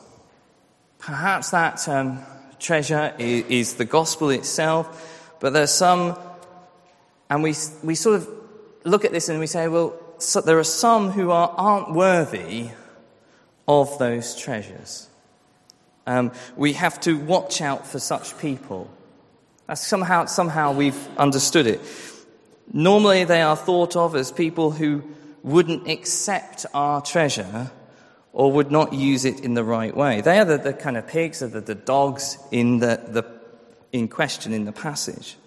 Perhaps 0.99 1.51
that 1.51 1.87
um, 1.89 2.19
treasure 2.59 3.13
is, 3.17 3.45
is 3.45 3.73
the 3.75 3.85
gospel 3.85 4.29
itself, 4.29 5.35
but 5.39 5.53
there's 5.53 5.71
some, 5.71 6.17
and 7.29 7.43
we, 7.43 7.53
we 7.83 7.95
sort 7.95 8.15
of 8.15 8.29
look 8.85 9.05
at 9.05 9.11
this 9.11 9.29
and 9.29 9.39
we 9.39 9.47
say, 9.47 9.67
well, 9.67 9.99
so 10.17 10.41
there 10.41 10.57
are 10.57 10.63
some 10.63 11.11
who 11.11 11.31
are, 11.31 11.53
aren't 11.57 11.93
worthy 11.93 12.69
of 13.67 13.97
those 13.99 14.35
treasures. 14.35 15.09
Um, 16.05 16.31
we 16.55 16.73
have 16.73 16.99
to 17.01 17.17
watch 17.17 17.61
out 17.61 17.85
for 17.87 17.99
such 17.99 18.37
people. 18.37 18.89
That's 19.67 19.85
somehow, 19.85 20.25
somehow 20.25 20.73
we've 20.73 21.07
understood 21.17 21.67
it. 21.67 21.81
Normally, 22.71 23.23
they 23.23 23.41
are 23.41 23.55
thought 23.55 23.95
of 23.95 24.15
as 24.15 24.31
people 24.31 24.71
who 24.71 25.03
wouldn't 25.43 25.87
accept 25.87 26.65
our 26.73 27.01
treasure 27.01 27.71
or 28.33 28.51
would 28.51 28.71
not 28.71 28.93
use 28.93 29.25
it 29.25 29.41
in 29.41 29.53
the 29.53 29.63
right 29.63 29.95
way. 29.95 30.21
They 30.21 30.39
are 30.39 30.45
the, 30.45 30.57
the 30.57 30.73
kind 30.73 30.97
of 30.97 31.07
pigs, 31.07 31.43
or 31.43 31.47
the, 31.47 31.61
the 31.61 31.75
dogs 31.75 32.37
in, 32.51 32.79
the, 32.79 32.99
the, 33.07 33.23
in 33.91 34.07
question 34.07 34.53
in 34.53 34.65
the 34.65 34.71
passage. 34.71 35.37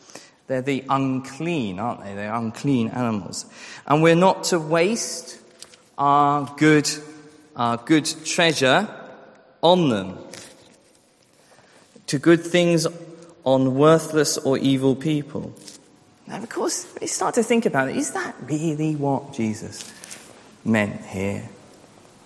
They're 0.46 0.62
the 0.62 0.84
unclean, 0.88 1.80
aren't 1.80 2.04
they? 2.04 2.14
They're 2.14 2.32
unclean 2.32 2.88
animals. 2.88 3.46
And 3.86 4.02
we're 4.02 4.14
not 4.14 4.44
to 4.44 4.60
waste 4.60 5.40
our 5.98 6.54
good, 6.56 6.88
our 7.56 7.76
good 7.76 8.06
treasure 8.24 8.88
on 9.62 9.88
them, 9.88 10.18
to 12.06 12.18
good 12.18 12.44
things 12.44 12.86
on 13.46 13.76
worthless 13.76 14.36
or 14.36 14.58
evil 14.58 14.94
people. 14.94 15.54
Now, 16.26 16.42
of 16.42 16.48
course, 16.50 16.92
you 17.00 17.06
start 17.06 17.36
to 17.36 17.42
think 17.44 17.64
about 17.64 17.88
it, 17.88 17.96
is 17.96 18.10
that 18.10 18.34
really 18.42 18.96
what 18.96 19.32
Jesus 19.32 19.90
meant 20.64 21.00
here? 21.06 21.48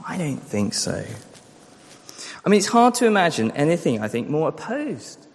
I 0.04 0.16
don't 0.16 0.38
think 0.38 0.72
so. 0.72 1.04
I 2.44 2.48
mean, 2.48 2.58
it's 2.58 2.68
hard 2.68 2.94
to 2.94 3.06
imagine 3.06 3.50
anything, 3.50 4.00
I 4.00 4.08
think, 4.08 4.30
more 4.30 4.48
opposed 4.48 5.26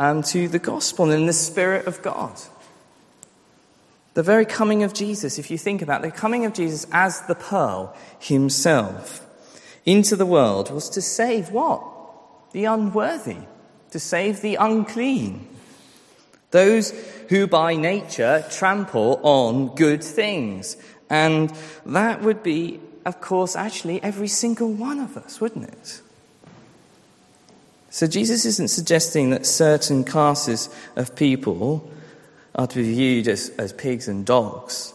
um, 0.00 0.24
to 0.24 0.48
the 0.48 0.58
gospel 0.58 1.06
than 1.06 1.26
the 1.26 1.32
Spirit 1.32 1.86
of 1.86 2.02
God. 2.02 2.36
The 4.14 4.24
very 4.24 4.44
coming 4.44 4.82
of 4.82 4.92
Jesus, 4.92 5.38
if 5.38 5.52
you 5.52 5.56
think 5.56 5.80
about 5.80 6.04
it, 6.04 6.12
the 6.12 6.18
coming 6.18 6.44
of 6.44 6.52
Jesus 6.52 6.84
as 6.90 7.20
the 7.22 7.36
pearl 7.36 7.96
himself 8.18 9.24
into 9.86 10.16
the 10.16 10.26
world 10.26 10.72
was 10.72 10.90
to 10.90 11.00
save 11.00 11.50
what? 11.50 11.84
The 12.50 12.64
unworthy, 12.64 13.36
to 13.90 13.98
save 13.98 14.40
the 14.40 14.56
unclean. 14.56 15.46
Those 16.50 16.90
who 17.28 17.46
by 17.46 17.76
nature 17.76 18.44
trample 18.50 19.20
on 19.22 19.74
good 19.74 20.02
things. 20.02 20.76
And 21.10 21.52
that 21.84 22.22
would 22.22 22.42
be 22.42 22.80
of 23.08 23.22
course, 23.22 23.56
actually 23.56 24.02
every 24.02 24.28
single 24.28 24.70
one 24.70 25.00
of 25.00 25.16
us, 25.16 25.40
wouldn't 25.40 25.64
it? 25.64 26.02
So 27.88 28.06
Jesus 28.06 28.44
isn't 28.44 28.68
suggesting 28.68 29.30
that 29.30 29.46
certain 29.46 30.04
classes 30.04 30.68
of 30.94 31.16
people 31.16 31.90
are 32.54 32.66
to 32.66 32.76
be 32.76 32.94
viewed 32.94 33.26
as, 33.26 33.48
as 33.56 33.72
pigs 33.72 34.08
and 34.08 34.26
dogs. 34.26 34.92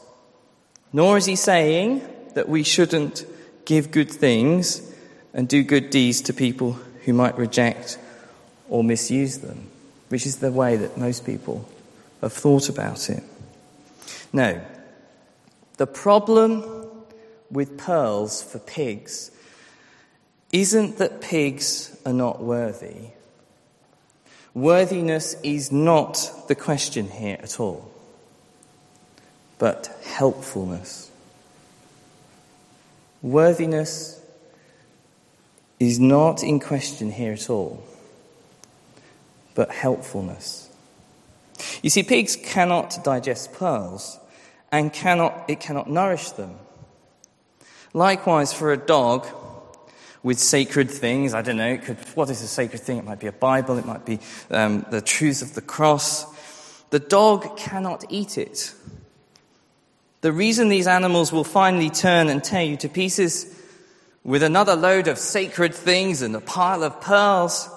Nor 0.94 1.18
is 1.18 1.26
he 1.26 1.36
saying 1.36 2.08
that 2.36 2.48
we 2.48 2.62
shouldn't 2.62 3.26
give 3.66 3.90
good 3.90 4.12
things 4.12 4.94
and 5.34 5.48
do 5.48 5.64
good 5.64 5.90
deeds 5.90 6.22
to 6.22 6.34
people 6.34 6.74
who 7.06 7.14
might 7.14 7.36
reject 7.36 7.98
or 8.74 8.84
misuse 8.84 9.38
them, 9.38 9.70
which 10.10 10.26
is 10.26 10.38
the 10.38 10.52
way 10.52 10.76
that 10.76 10.98
most 10.98 11.24
people 11.28 11.70
have 12.22 12.34
thought 12.34 12.70
about 12.70 13.08
it. 13.08 13.22
No. 14.34 14.60
The 15.78 15.86
problem 15.86 16.88
with 17.52 17.78
pearls 17.78 18.42
for 18.42 18.58
pigs 18.58 19.30
isn't 20.52 20.98
that 20.98 21.22
pigs 21.22 21.96
are 22.04 22.14
not 22.14 22.42
worthy. 22.42 23.10
Worthiness 24.56 25.36
is 25.44 25.72
not 25.72 26.32
the 26.48 26.56
question 26.56 27.12
here 27.12 27.38
at 27.44 27.60
all, 27.60 27.92
but 29.60 29.96
helpfulness. 30.04 31.12
Worthiness 33.22 34.20
is 35.80 36.00
not 36.00 36.42
in 36.42 36.60
question 36.60 37.12
here 37.12 37.34
at 37.34 37.52
all, 37.52 37.84
but 39.56 39.72
helpfulness. 39.72 40.70
You 41.82 41.90
see, 41.90 42.04
pigs 42.04 42.36
cannot 42.36 43.04
digest 43.04 43.54
pearls 43.54 44.20
and 44.72 44.92
cannot, 44.92 45.46
it 45.48 45.60
cannot 45.60 45.90
nourish 45.90 46.32
them. 46.32 46.56
Likewise, 47.94 48.54
for 48.54 48.72
a 48.74 48.78
dog 48.78 49.28
with 50.24 50.40
sacred 50.40 50.90
things, 50.90 51.34
I 51.34 51.42
don't 51.42 51.58
know, 51.58 51.78
could, 51.78 51.98
what 52.16 52.30
is 52.30 52.42
a 52.42 52.48
sacred 52.48 52.82
thing? 52.82 52.98
It 52.98 53.06
might 53.06 53.20
be 53.20 53.28
a 53.28 53.32
Bible, 53.32 53.78
it 53.78 53.86
might 53.86 54.06
be 54.06 54.20
um, 54.50 54.86
the 54.90 55.02
truth 55.02 55.42
of 55.42 55.54
the 55.54 55.62
cross. 55.62 56.26
The 56.90 57.00
dog 57.00 57.58
cannot 57.58 58.06
eat 58.10 58.38
it. 58.38 58.74
The 60.22 60.32
reason 60.32 60.70
these 60.70 60.88
animals 60.88 61.32
will 61.32 61.44
finally 61.44 61.90
turn 61.90 62.30
and 62.30 62.44
tear 62.44 62.64
you 62.64 62.78
to 62.78 62.90
pieces 62.90 63.60
with 64.24 64.42
another 64.42 64.76
load 64.76 65.08
of 65.08 65.18
sacred 65.18 65.76
things 65.76 66.22
and 66.22 66.36
a 66.36 66.40
pile 66.40 66.84
of 66.84 67.02
pearls 67.02 67.70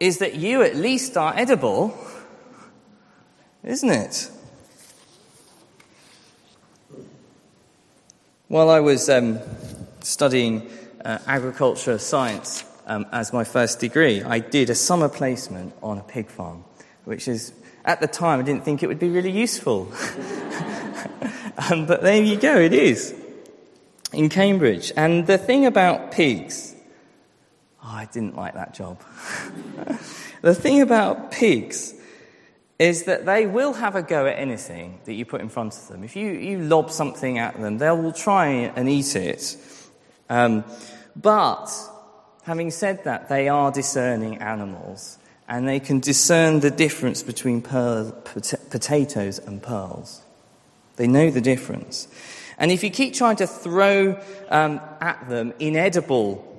is 0.00 0.18
that 0.18 0.34
you 0.34 0.62
at 0.62 0.74
least 0.74 1.16
are 1.18 1.34
edible, 1.36 1.96
isn't 3.62 3.90
it? 3.90 4.30
While 8.48 8.70
I 8.70 8.80
was 8.80 9.08
um, 9.08 9.38
studying 10.00 10.68
uh, 11.04 11.18
agriculture 11.26 11.98
science 11.98 12.64
um, 12.86 13.06
as 13.12 13.32
my 13.32 13.44
first 13.44 13.78
degree, 13.78 14.22
I 14.22 14.40
did 14.40 14.70
a 14.70 14.74
summer 14.74 15.08
placement 15.08 15.74
on 15.82 15.98
a 15.98 16.02
pig 16.02 16.28
farm, 16.28 16.64
which 17.04 17.28
is, 17.28 17.52
at 17.84 18.00
the 18.00 18.08
time, 18.08 18.40
I 18.40 18.42
didn't 18.42 18.64
think 18.64 18.82
it 18.82 18.88
would 18.88 18.98
be 18.98 19.10
really 19.10 19.30
useful. 19.30 19.92
um, 21.70 21.86
but 21.86 22.02
there 22.02 22.20
you 22.20 22.36
go, 22.36 22.56
it 22.56 22.72
is. 22.72 23.14
In 24.12 24.28
Cambridge. 24.28 24.90
And 24.96 25.26
the 25.26 25.38
thing 25.38 25.66
about 25.66 26.10
pigs, 26.10 26.74
oh, 27.82 27.88
I 27.88 28.08
didn't 28.12 28.36
like 28.36 28.54
that 28.54 28.74
job. 28.74 29.00
the 30.42 30.54
thing 30.54 30.80
about 30.80 31.30
pigs 31.30 31.94
is 32.78 33.04
that 33.04 33.26
they 33.26 33.46
will 33.46 33.74
have 33.74 33.94
a 33.94 34.02
go 34.02 34.26
at 34.26 34.38
anything 34.38 35.00
that 35.04 35.12
you 35.12 35.26
put 35.26 35.42
in 35.42 35.50
front 35.50 35.76
of 35.76 35.88
them. 35.88 36.02
If 36.02 36.16
you, 36.16 36.30
you 36.30 36.60
lob 36.60 36.90
something 36.90 37.38
at 37.38 37.60
them, 37.60 37.76
they 37.76 37.90
will 37.90 38.12
try 38.12 38.46
and 38.46 38.88
eat 38.88 39.14
it. 39.16 39.56
Um, 40.30 40.64
but, 41.14 41.68
having 42.44 42.70
said 42.70 43.04
that, 43.04 43.28
they 43.28 43.48
are 43.48 43.70
discerning 43.70 44.38
animals, 44.38 45.18
and 45.46 45.68
they 45.68 45.78
can 45.78 46.00
discern 46.00 46.60
the 46.60 46.70
difference 46.70 47.22
between 47.22 47.60
pearl, 47.60 48.12
pot- 48.12 48.54
potatoes 48.70 49.38
and 49.38 49.62
pearls. 49.62 50.22
They 50.96 51.06
know 51.06 51.30
the 51.30 51.42
difference. 51.42 52.08
And 52.56 52.70
if 52.70 52.82
you 52.82 52.90
keep 52.90 53.12
trying 53.12 53.36
to 53.36 53.46
throw 53.46 54.18
um, 54.48 54.80
at 55.00 55.28
them 55.28 55.52
inedible 55.58 56.49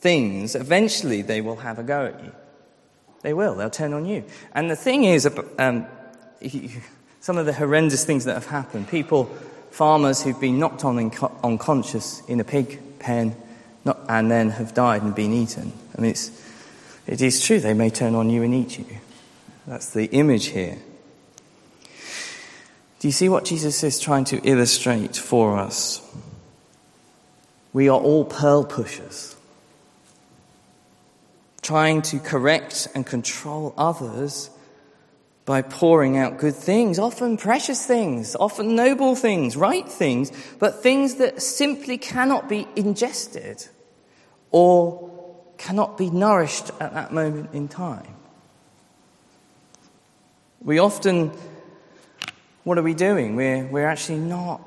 things, 0.00 0.54
eventually 0.54 1.22
they 1.22 1.40
will 1.40 1.56
have 1.56 1.78
a 1.78 1.82
go 1.82 2.06
at 2.06 2.22
you. 2.24 2.32
They 3.22 3.34
will. 3.34 3.54
They'll 3.56 3.70
turn 3.70 3.92
on 3.92 4.06
you. 4.06 4.24
And 4.52 4.70
the 4.70 4.76
thing 4.76 5.04
is, 5.04 5.28
um, 5.58 5.86
some 7.20 7.36
of 7.36 7.46
the 7.46 7.52
horrendous 7.52 8.04
things 8.04 8.24
that 8.24 8.34
have 8.34 8.46
happened 8.46 8.88
people, 8.88 9.24
farmers 9.70 10.22
who've 10.22 10.40
been 10.40 10.58
knocked 10.58 10.84
on 10.84 11.10
unconscious 11.42 12.22
in 12.26 12.40
a 12.40 12.44
pig 12.44 12.98
pen 12.98 13.36
not, 13.84 13.98
and 14.08 14.30
then 14.30 14.50
have 14.50 14.74
died 14.74 15.02
and 15.02 15.14
been 15.14 15.32
eaten. 15.32 15.72
I 15.96 16.00
mean, 16.00 16.10
it's, 16.10 16.30
it 17.06 17.20
is 17.20 17.42
true. 17.42 17.58
They 17.58 17.74
may 17.74 17.90
turn 17.90 18.14
on 18.14 18.30
you 18.30 18.42
and 18.42 18.54
eat 18.54 18.78
you. 18.78 18.86
That's 19.66 19.90
the 19.90 20.06
image 20.06 20.46
here. 20.46 20.78
Do 23.00 23.08
you 23.08 23.12
see 23.12 23.28
what 23.28 23.44
Jesus 23.44 23.82
is 23.84 24.00
trying 24.00 24.24
to 24.26 24.38
illustrate 24.38 25.16
for 25.16 25.56
us? 25.56 26.02
We 27.72 27.88
are 27.88 27.98
all 27.98 28.24
pearl 28.24 28.64
pushers 28.64 29.36
trying 31.68 32.00
to 32.00 32.18
correct 32.18 32.88
and 32.94 33.04
control 33.04 33.74
others 33.76 34.48
by 35.44 35.60
pouring 35.60 36.16
out 36.16 36.38
good 36.38 36.54
things, 36.54 36.98
often 36.98 37.36
precious 37.36 37.84
things, 37.84 38.34
often 38.36 38.74
noble 38.74 39.14
things, 39.14 39.54
right 39.54 39.86
things, 39.86 40.32
but 40.58 40.82
things 40.82 41.16
that 41.16 41.42
simply 41.42 41.98
cannot 41.98 42.48
be 42.48 42.66
ingested 42.74 43.66
or 44.50 45.10
cannot 45.58 45.98
be 45.98 46.08
nourished 46.08 46.70
at 46.80 46.94
that 46.94 47.12
moment 47.12 47.50
in 47.52 47.68
time. 47.68 48.14
We 50.62 50.78
often, 50.78 51.32
what 52.64 52.78
are 52.78 52.82
we 52.82 52.94
doing? 52.94 53.36
We're, 53.36 53.66
we're 53.66 53.86
actually 53.86 54.20
not 54.20 54.62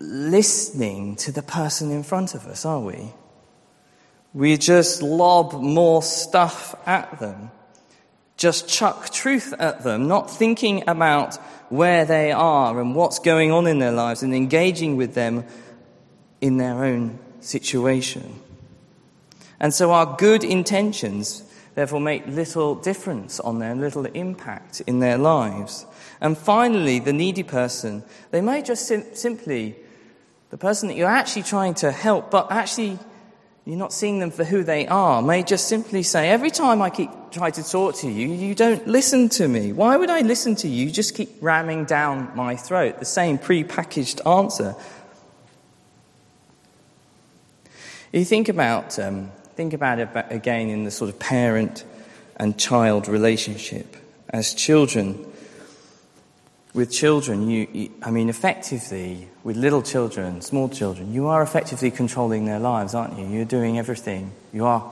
listening 0.00 1.14
to 1.18 1.30
the 1.30 1.42
person 1.42 1.92
in 1.92 2.02
front 2.02 2.34
of 2.34 2.48
us, 2.48 2.66
are 2.66 2.80
we? 2.80 3.12
We 4.34 4.56
just 4.56 5.02
lob 5.02 5.52
more 5.52 6.02
stuff 6.02 6.74
at 6.86 7.20
them, 7.20 7.50
just 8.36 8.68
chuck 8.68 9.10
truth 9.10 9.52
at 9.58 9.84
them, 9.84 10.08
not 10.08 10.30
thinking 10.30 10.84
about 10.88 11.36
where 11.68 12.04
they 12.04 12.32
are 12.32 12.80
and 12.80 12.94
what's 12.94 13.18
going 13.18 13.50
on 13.50 13.66
in 13.66 13.78
their 13.78 13.92
lives 13.92 14.22
and 14.22 14.34
engaging 14.34 14.96
with 14.96 15.14
them 15.14 15.44
in 16.40 16.56
their 16.56 16.84
own 16.84 17.18
situation. 17.40 18.40
And 19.60 19.72
so 19.72 19.92
our 19.92 20.16
good 20.16 20.44
intentions 20.44 21.44
therefore 21.74 22.00
make 22.00 22.26
little 22.26 22.74
difference 22.74 23.38
on 23.40 23.58
them, 23.58 23.80
little 23.80 24.06
impact 24.06 24.82
in 24.86 25.00
their 25.00 25.16
lives. 25.16 25.86
And 26.20 26.36
finally, 26.36 26.98
the 26.98 27.12
needy 27.12 27.42
person, 27.42 28.02
they 28.30 28.40
may 28.40 28.62
just 28.62 28.86
sim- 28.86 29.14
simply, 29.14 29.76
the 30.50 30.58
person 30.58 30.88
that 30.88 30.96
you're 30.96 31.08
actually 31.08 31.44
trying 31.44 31.74
to 31.74 31.90
help, 31.90 32.30
but 32.30 32.50
actually 32.50 32.98
you're 33.64 33.78
not 33.78 33.92
seeing 33.92 34.18
them 34.18 34.32
for 34.32 34.42
who 34.42 34.64
they 34.64 34.88
are, 34.88 35.22
may 35.22 35.44
just 35.44 35.68
simply 35.68 36.02
say, 36.02 36.30
Every 36.30 36.50
time 36.50 36.82
I 36.82 36.90
keep 36.90 37.10
trying 37.30 37.52
to 37.52 37.62
talk 37.62 37.94
to 37.96 38.10
you, 38.10 38.28
you 38.28 38.54
don't 38.54 38.86
listen 38.88 39.28
to 39.30 39.46
me. 39.46 39.72
Why 39.72 39.96
would 39.96 40.10
I 40.10 40.20
listen 40.20 40.56
to 40.56 40.68
you? 40.68 40.86
You 40.86 40.90
just 40.90 41.14
keep 41.14 41.30
ramming 41.40 41.84
down 41.84 42.32
my 42.34 42.56
throat. 42.56 42.98
The 42.98 43.04
same 43.04 43.38
pre-packaged 43.38 44.20
answer. 44.26 44.74
You 48.12 48.24
think 48.24 48.48
about, 48.48 48.98
um, 48.98 49.30
think 49.54 49.72
about 49.72 50.00
it 50.00 50.08
again 50.28 50.68
in 50.68 50.84
the 50.84 50.90
sort 50.90 51.08
of 51.08 51.18
parent 51.18 51.84
and 52.36 52.58
child 52.58 53.06
relationship. 53.06 53.96
As 54.30 54.54
children, 54.54 55.24
with 56.74 56.90
children, 56.90 57.48
you, 57.50 57.68
you, 57.72 57.90
I 58.02 58.10
mean, 58.10 58.28
effectively, 58.28 59.28
with 59.44 59.56
little 59.56 59.82
children, 59.82 60.40
small 60.40 60.68
children, 60.68 61.12
you 61.12 61.26
are 61.26 61.42
effectively 61.42 61.90
controlling 61.90 62.46
their 62.46 62.58
lives, 62.58 62.94
aren't 62.94 63.18
you? 63.18 63.26
You're 63.26 63.44
doing 63.44 63.78
everything. 63.78 64.32
You 64.52 64.64
are, 64.64 64.90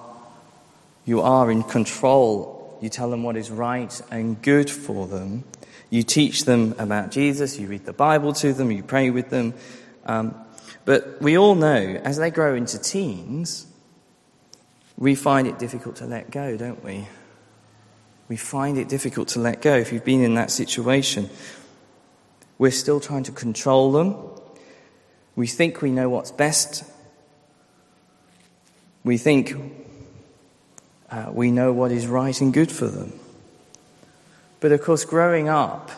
you 1.07 1.23
are 1.23 1.51
in 1.51 1.63
control. 1.63 2.79
You 2.83 2.91
tell 2.91 3.11
them 3.11 3.23
what 3.23 3.37
is 3.37 3.51
right 3.51 4.01
and 4.11 4.41
good 4.43 4.71
for 4.71 5.07
them. 5.07 5.45
You 5.89 6.03
teach 6.03 6.45
them 6.45 6.75
about 6.79 7.11
Jesus. 7.11 7.59
You 7.59 7.67
read 7.67 7.87
the 7.87 7.93
Bible 7.93 8.33
to 8.35 8.53
them. 8.53 8.71
You 8.71 8.83
pray 8.83 9.11
with 9.11 9.31
them. 9.31 9.55
Um, 10.05 10.35
but 10.85 11.21
we 11.21 11.37
all 11.37 11.55
know, 11.55 12.01
as 12.05 12.19
they 12.19 12.31
grow 12.31 12.55
into 12.55 12.79
teens, 12.79 13.67
we 14.99 15.15
find 15.15 15.49
it 15.49 15.59
difficult 15.59 15.97
to 15.97 16.07
let 16.07 16.31
go, 16.31 16.57
don't 16.57 16.85
we? 16.85 17.09
We 18.29 18.37
find 18.37 18.79
it 18.79 18.89
difficult 18.89 19.29
to 19.29 19.41
let 19.41 19.63
go 19.63 19.75
if 19.75 19.93
you've 19.93 20.05
been 20.05 20.23
in 20.23 20.35
that 20.35 20.51
situation. 20.51 21.31
We're 22.61 22.71
still 22.71 23.01
trying 23.01 23.23
to 23.23 23.33
control 23.33 23.91
them. 23.91 24.17
We 25.35 25.47
think 25.47 25.81
we 25.81 25.91
know 25.91 26.11
what's 26.11 26.31
best. 26.31 26.85
We 29.03 29.17
think 29.17 29.55
uh, 31.11 31.31
we 31.33 31.53
know 31.53 31.73
what 31.73 31.91
is 31.91 32.07
right 32.07 32.39
and 32.39 32.53
good 32.53 32.71
for 32.71 32.87
them. 32.87 33.19
But 34.61 34.73
of 34.73 34.83
course, 34.83 35.07
growing 35.07 35.49
up 35.49 35.91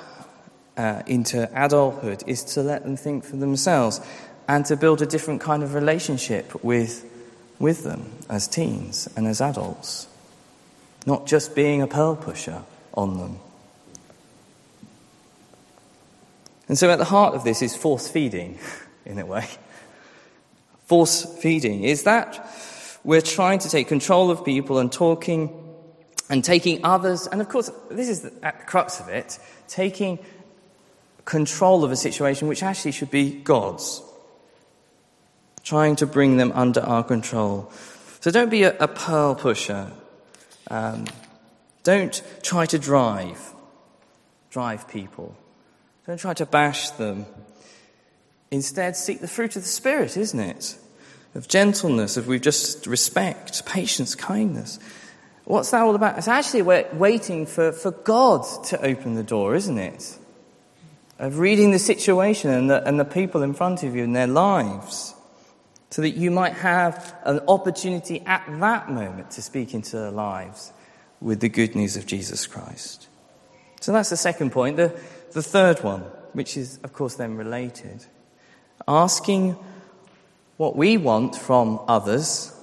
uh, 0.76 1.02
into 1.08 1.50
adulthood 1.52 2.22
is 2.28 2.44
to 2.54 2.62
let 2.62 2.84
them 2.84 2.96
think 2.96 3.24
for 3.24 3.34
themselves 3.34 4.00
and 4.46 4.64
to 4.66 4.76
build 4.76 5.02
a 5.02 5.06
different 5.06 5.40
kind 5.40 5.64
of 5.64 5.74
relationship 5.74 6.62
with, 6.62 7.04
with 7.58 7.82
them 7.82 8.08
as 8.28 8.46
teens 8.46 9.08
and 9.16 9.26
as 9.26 9.40
adults. 9.40 10.06
Not 11.06 11.26
just 11.26 11.56
being 11.56 11.82
a 11.82 11.88
pearl 11.88 12.14
pusher 12.14 12.62
on 12.94 13.18
them. 13.18 13.40
And 16.72 16.78
so, 16.78 16.88
at 16.88 16.98
the 16.98 17.04
heart 17.04 17.34
of 17.34 17.44
this 17.44 17.60
is 17.60 17.76
force 17.76 18.08
feeding, 18.08 18.58
in 19.04 19.18
a 19.18 19.26
way. 19.26 19.46
Force 20.86 21.26
feeding 21.42 21.84
is 21.84 22.04
that 22.04 22.50
we're 23.04 23.20
trying 23.20 23.58
to 23.58 23.68
take 23.68 23.88
control 23.88 24.30
of 24.30 24.42
people 24.42 24.78
and 24.78 24.90
talking 24.90 25.52
and 26.30 26.42
taking 26.42 26.82
others, 26.82 27.26
and 27.26 27.42
of 27.42 27.50
course, 27.50 27.70
this 27.90 28.08
is 28.08 28.24
at 28.42 28.60
the 28.60 28.64
crux 28.64 29.00
of 29.00 29.10
it, 29.10 29.38
taking 29.68 30.18
control 31.26 31.84
of 31.84 31.90
a 31.90 31.96
situation 31.96 32.48
which 32.48 32.62
actually 32.62 32.92
should 32.92 33.10
be 33.10 33.32
God's. 33.32 34.02
Trying 35.64 35.96
to 35.96 36.06
bring 36.06 36.38
them 36.38 36.52
under 36.54 36.80
our 36.80 37.04
control. 37.04 37.70
So 38.20 38.30
don't 38.30 38.48
be 38.48 38.62
a, 38.62 38.74
a 38.78 38.88
pearl 38.88 39.34
pusher. 39.34 39.92
Um, 40.70 41.04
don't 41.82 42.22
try 42.42 42.64
to 42.64 42.78
drive, 42.78 43.52
drive 44.48 44.88
people. 44.88 45.36
Don't 46.06 46.18
try 46.18 46.34
to 46.34 46.46
bash 46.46 46.90
them. 46.90 47.26
Instead, 48.50 48.96
seek 48.96 49.20
the 49.20 49.28
fruit 49.28 49.56
of 49.56 49.62
the 49.62 49.68
Spirit, 49.68 50.16
isn't 50.16 50.40
it? 50.40 50.76
Of 51.34 51.48
gentleness, 51.48 52.16
of 52.16 52.26
we've 52.26 52.42
just 52.42 52.86
respect, 52.86 53.64
patience, 53.64 54.14
kindness. 54.14 54.78
What's 55.44 55.70
that 55.70 55.82
all 55.82 55.94
about? 55.94 56.18
It's 56.18 56.28
actually 56.28 56.62
waiting 56.62 57.46
for, 57.46 57.72
for 57.72 57.90
God 57.90 58.44
to 58.64 58.84
open 58.84 59.14
the 59.14 59.22
door, 59.22 59.54
isn't 59.54 59.78
it? 59.78 60.18
Of 61.18 61.38
reading 61.38 61.70
the 61.70 61.78
situation 61.78 62.50
and 62.50 62.68
the, 62.68 62.86
and 62.86 63.00
the 63.00 63.04
people 63.04 63.42
in 63.42 63.54
front 63.54 63.82
of 63.82 63.96
you 63.96 64.04
and 64.04 64.14
their 64.14 64.26
lives. 64.26 65.14
So 65.90 66.02
that 66.02 66.10
you 66.10 66.30
might 66.30 66.54
have 66.54 67.14
an 67.24 67.40
opportunity 67.48 68.20
at 68.26 68.44
that 68.60 68.90
moment 68.90 69.32
to 69.32 69.42
speak 69.42 69.74
into 69.74 69.96
their 69.96 70.10
lives 70.10 70.72
with 71.20 71.40
the 71.40 71.48
good 71.48 71.74
news 71.74 71.96
of 71.96 72.06
Jesus 72.06 72.46
Christ. 72.46 73.08
So 73.80 73.92
that's 73.92 74.10
the 74.10 74.16
second 74.16 74.52
point. 74.52 74.76
The, 74.76 74.98
the 75.32 75.42
third 75.42 75.82
one, 75.82 76.02
which 76.32 76.56
is, 76.56 76.78
of 76.84 76.92
course, 76.92 77.14
then 77.16 77.36
related, 77.36 78.04
asking 78.86 79.56
what 80.56 80.76
we 80.76 80.96
want 80.96 81.36
from 81.36 81.80
others 81.88 82.54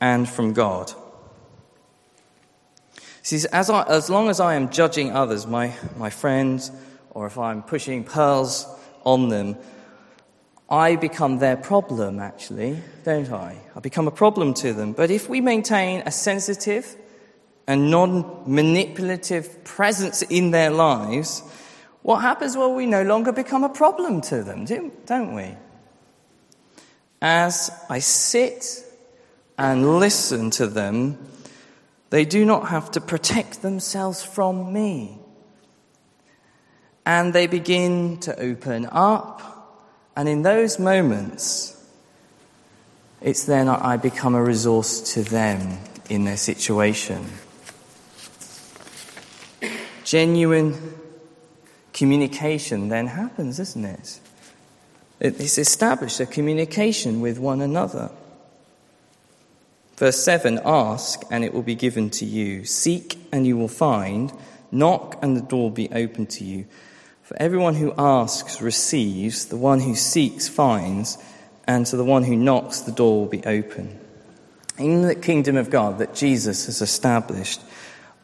and 0.00 0.28
from 0.28 0.52
God. 0.52 0.92
See, 3.22 3.44
as, 3.52 3.70
I, 3.70 3.82
as 3.88 4.08
long 4.08 4.28
as 4.28 4.38
I 4.38 4.54
am 4.54 4.70
judging 4.70 5.12
others, 5.12 5.46
my, 5.46 5.72
my 5.96 6.10
friends, 6.10 6.70
or 7.10 7.26
if 7.26 7.38
I'm 7.38 7.62
pushing 7.62 8.04
pearls 8.04 8.66
on 9.04 9.28
them, 9.28 9.56
I 10.68 10.96
become 10.96 11.38
their 11.38 11.56
problem, 11.56 12.18
actually, 12.18 12.82
don't 13.04 13.30
I? 13.30 13.56
I 13.74 13.80
become 13.80 14.08
a 14.08 14.12
problem 14.12 14.54
to 14.54 14.72
them. 14.72 14.92
But 14.92 15.10
if 15.10 15.28
we 15.28 15.40
maintain 15.40 16.02
a 16.06 16.10
sensitive 16.10 16.96
and 17.66 17.90
non 17.90 18.42
manipulative 18.46 19.64
presence 19.64 20.22
in 20.22 20.50
their 20.50 20.70
lives, 20.70 21.42
what 22.06 22.20
happens? 22.20 22.56
Well, 22.56 22.72
we 22.72 22.86
no 22.86 23.02
longer 23.02 23.32
become 23.32 23.64
a 23.64 23.68
problem 23.68 24.20
to 24.30 24.44
them, 24.44 24.64
don't 25.06 25.34
we? 25.34 25.56
As 27.20 27.68
I 27.90 27.98
sit 27.98 28.84
and 29.58 29.98
listen 29.98 30.50
to 30.52 30.68
them, 30.68 31.18
they 32.10 32.24
do 32.24 32.44
not 32.44 32.68
have 32.68 32.92
to 32.92 33.00
protect 33.00 33.60
themselves 33.60 34.22
from 34.22 34.72
me. 34.72 35.18
And 37.04 37.32
they 37.32 37.48
begin 37.48 38.18
to 38.18 38.38
open 38.38 38.88
up. 38.92 39.82
And 40.14 40.28
in 40.28 40.42
those 40.42 40.78
moments, 40.78 41.74
it's 43.20 43.46
then 43.46 43.68
I 43.68 43.96
become 43.96 44.36
a 44.36 44.44
resource 44.44 45.14
to 45.14 45.24
them 45.24 45.80
in 46.08 46.24
their 46.24 46.36
situation. 46.36 47.26
Genuine 50.04 50.95
communication 51.96 52.90
then 52.90 53.06
happens, 53.06 53.58
isn't 53.58 53.84
it? 53.84 54.20
It's 55.18 55.56
established 55.56 56.20
a 56.20 56.26
communication 56.26 57.22
with 57.22 57.38
one 57.38 57.62
another. 57.62 58.10
Verse 59.96 60.22
7 60.22 60.60
Ask, 60.62 61.22
and 61.30 61.42
it 61.42 61.54
will 61.54 61.62
be 61.62 61.74
given 61.74 62.10
to 62.10 62.26
you. 62.26 62.66
Seek, 62.66 63.18
and 63.32 63.46
you 63.46 63.56
will 63.56 63.66
find. 63.66 64.30
Knock, 64.70 65.18
and 65.22 65.36
the 65.36 65.40
door 65.40 65.62
will 65.62 65.70
be 65.70 65.90
opened 65.90 66.28
to 66.30 66.44
you. 66.44 66.66
For 67.22 67.36
everyone 67.40 67.74
who 67.74 67.94
asks 67.96 68.60
receives, 68.60 69.46
the 69.46 69.56
one 69.56 69.80
who 69.80 69.94
seeks 69.94 70.48
finds, 70.48 71.16
and 71.66 71.86
to 71.86 71.96
the 71.96 72.04
one 72.04 72.24
who 72.24 72.36
knocks, 72.36 72.80
the 72.80 72.92
door 72.92 73.20
will 73.20 73.26
be 73.26 73.44
open. 73.44 73.98
In 74.78 75.00
the 75.00 75.14
kingdom 75.14 75.56
of 75.56 75.70
God 75.70 75.98
that 75.98 76.14
Jesus 76.14 76.66
has 76.66 76.82
established, 76.82 77.62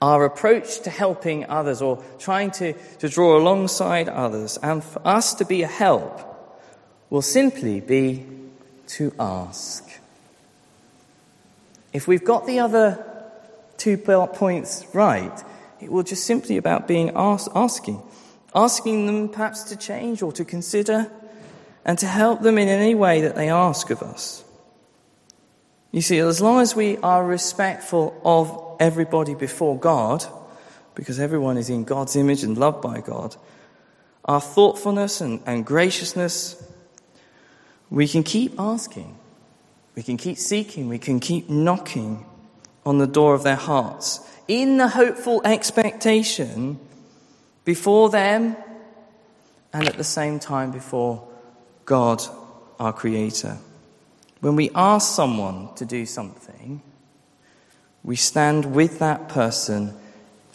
our 0.02 0.24
approach 0.24 0.80
to 0.80 0.90
helping 0.90 1.48
others 1.48 1.80
or 1.80 2.02
trying 2.18 2.50
to, 2.50 2.72
to 2.98 3.08
draw 3.08 3.38
alongside 3.38 4.08
others 4.08 4.58
and 4.60 4.82
for 4.82 5.00
us 5.06 5.32
to 5.34 5.44
be 5.44 5.62
a 5.62 5.68
help 5.68 6.28
will 7.08 7.22
simply 7.22 7.80
be 7.80 8.26
to 8.88 9.14
ask. 9.20 9.88
If 11.92 12.08
we've 12.08 12.24
got 12.24 12.48
the 12.48 12.58
other 12.58 13.06
two 13.76 13.96
points 13.96 14.84
right, 14.92 15.44
it 15.80 15.92
will 15.92 16.02
just 16.02 16.24
simply 16.24 16.56
about 16.56 16.88
being 16.88 17.12
ask, 17.14 17.48
asking. 17.54 18.02
Asking 18.56 19.06
them 19.06 19.28
perhaps 19.28 19.62
to 19.64 19.76
change 19.76 20.20
or 20.20 20.32
to 20.32 20.44
consider 20.44 21.08
and 21.84 21.96
to 22.00 22.08
help 22.08 22.42
them 22.42 22.58
in 22.58 22.66
any 22.66 22.96
way 22.96 23.20
that 23.20 23.36
they 23.36 23.50
ask 23.50 23.90
of 23.90 24.02
us. 24.02 24.42
You 25.92 26.00
see, 26.00 26.18
as 26.18 26.40
long 26.40 26.60
as 26.60 26.74
we 26.74 26.96
are 26.98 27.24
respectful 27.24 28.20
of 28.24 28.76
everybody 28.80 29.34
before 29.34 29.78
God, 29.78 30.24
because 30.94 31.20
everyone 31.20 31.58
is 31.58 31.70
in 31.70 31.84
God's 31.84 32.16
image 32.16 32.42
and 32.42 32.56
loved 32.56 32.82
by 32.82 33.00
God, 33.00 33.36
our 34.24 34.40
thoughtfulness 34.40 35.20
and, 35.20 35.40
and 35.46 35.64
graciousness 35.64 36.62
we 37.90 38.08
can 38.08 38.22
keep 38.22 38.58
asking, 38.58 39.18
we 39.94 40.02
can 40.02 40.16
keep 40.16 40.38
seeking, 40.38 40.88
we 40.88 40.98
can 40.98 41.20
keep 41.20 41.50
knocking 41.50 42.24
on 42.86 42.96
the 42.96 43.06
door 43.06 43.34
of 43.34 43.42
their 43.42 43.56
hearts 43.56 44.20
in 44.48 44.78
the 44.78 44.88
hopeful 44.88 45.42
expectation 45.44 46.80
before 47.66 48.08
them 48.08 48.56
and 49.74 49.86
at 49.86 49.98
the 49.98 50.04
same 50.04 50.38
time 50.38 50.70
before 50.70 51.28
God, 51.84 52.22
our 52.80 52.94
Creator. 52.94 53.58
When 54.42 54.56
we 54.56 54.70
ask 54.74 55.14
someone 55.14 55.72
to 55.76 55.84
do 55.84 56.04
something, 56.04 56.82
we 58.02 58.16
stand 58.16 58.74
with 58.74 58.98
that 58.98 59.28
person 59.28 59.94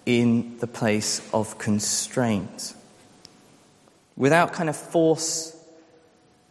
in 0.06 0.58
the 0.58 0.68
place 0.68 1.22
of 1.34 1.58
constraint. 1.58 2.74
Without 4.18 4.52
kind 4.52 4.68
of 4.68 4.76
force, 4.76 5.56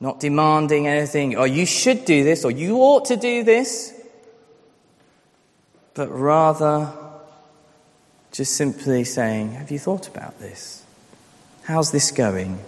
not 0.01 0.18
demanding 0.18 0.87
anything, 0.87 1.35
or 1.35 1.40
oh, 1.40 1.44
you 1.44 1.66
should 1.66 2.07
do 2.07 2.25
this, 2.25 2.42
or 2.42 2.51
you 2.51 2.79
ought 2.79 3.05
to 3.07 3.16
do 3.16 3.44
this, 3.44 3.92
but 5.92 6.09
rather 6.09 6.90
just 8.33 8.57
simply 8.57 9.05
saying, 9.05 9.53
Have 9.53 9.70
you 9.70 9.79
thought 9.79 10.09
about 10.09 10.38
this? 10.40 10.83
How's 11.64 11.92
this 11.92 12.11
going? 12.12 12.61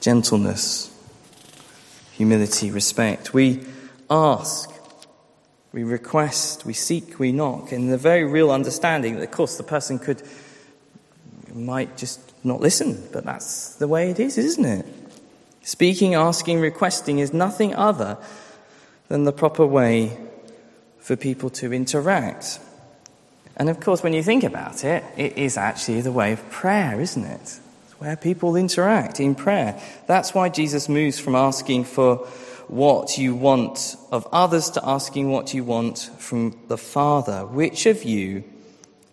Gentleness, 0.00 0.93
humility, 2.16 2.70
respect. 2.70 3.34
We 3.34 3.60
ask, 4.08 4.70
we 5.72 5.82
request, 5.82 6.64
we 6.64 6.72
seek, 6.72 7.18
we 7.18 7.32
knock, 7.32 7.72
in 7.72 7.88
the 7.88 7.98
very 7.98 8.24
real 8.24 8.50
understanding 8.50 9.16
that, 9.16 9.24
of 9.24 9.30
course, 9.30 9.56
the 9.56 9.64
person 9.64 9.98
could, 9.98 10.22
might 11.52 11.96
just 11.96 12.20
not 12.44 12.60
listen, 12.60 13.02
but 13.12 13.24
that's 13.24 13.74
the 13.76 13.88
way 13.88 14.10
it 14.10 14.20
is, 14.20 14.38
isn't 14.38 14.64
it? 14.64 14.86
Speaking, 15.62 16.14
asking, 16.14 16.60
requesting 16.60 17.18
is 17.18 17.32
nothing 17.32 17.74
other 17.74 18.18
than 19.08 19.24
the 19.24 19.32
proper 19.32 19.66
way 19.66 20.16
for 20.98 21.16
people 21.16 21.50
to 21.50 21.72
interact. 21.72 22.60
And 23.56 23.68
of 23.68 23.80
course, 23.80 24.02
when 24.02 24.12
you 24.12 24.22
think 24.22 24.44
about 24.44 24.84
it, 24.84 25.02
it 25.16 25.36
is 25.36 25.56
actually 25.56 26.00
the 26.00 26.12
way 26.12 26.32
of 26.32 26.50
prayer, 26.50 27.00
isn't 27.00 27.24
it? 27.24 27.60
Where 27.98 28.16
people 28.16 28.56
interact 28.56 29.20
in 29.20 29.34
prayer. 29.34 29.80
That's 30.06 30.34
why 30.34 30.48
Jesus 30.48 30.88
moves 30.88 31.18
from 31.18 31.34
asking 31.34 31.84
for 31.84 32.26
what 32.68 33.18
you 33.18 33.34
want 33.34 33.96
of 34.10 34.26
others 34.32 34.70
to 34.70 34.86
asking 34.86 35.30
what 35.30 35.54
you 35.54 35.64
want 35.64 36.10
from 36.18 36.58
the 36.68 36.78
Father. 36.78 37.46
Which 37.46 37.86
of 37.86 38.04
you, 38.04 38.44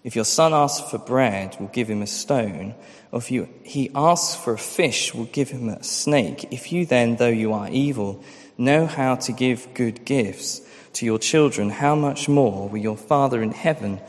if 0.04 0.16
your 0.16 0.26
son 0.26 0.54
asks 0.54 0.90
for 0.90 0.98
bread, 0.98 1.58
will 1.60 1.68
give 1.68 1.90
him 1.90 2.02
a 2.02 2.08
stone? 2.08 2.76
Or 3.12 3.20
if 3.20 3.30
you, 3.30 3.50
he 3.64 3.92
asks 3.94 4.42
for 4.42 4.54
a 4.54 4.58
fish, 4.58 5.14
will 5.14 5.26
give 5.26 5.50
him 5.50 5.70
a 5.70 5.84
snake? 5.84 6.52
If 6.52 6.72
you 6.72 6.86
then, 6.86 7.18
though 7.18 7.28
you 7.28 7.54
are 7.54 7.70
evil, 7.70 8.24
know 8.58 8.86
how 8.86 9.16
to 9.16 9.32
give 9.32 9.74
good 9.74 10.06
gifts 10.06 10.62
to 10.94 11.06
your 11.06 11.20
children, 11.20 11.70
how 11.70 11.96
much 11.96 12.28
more 12.28 12.70
will 12.70 12.78
your 12.78 12.98
Father 12.98 13.42
in 13.42 13.52
heaven 13.52 14.00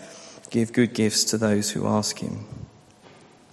give 0.51 0.73
good 0.73 0.95
gifts 0.95 1.25
to 1.25 1.39
those 1.39 1.71
who 1.71 1.87
ask 1.87 2.19
him. 2.19 2.62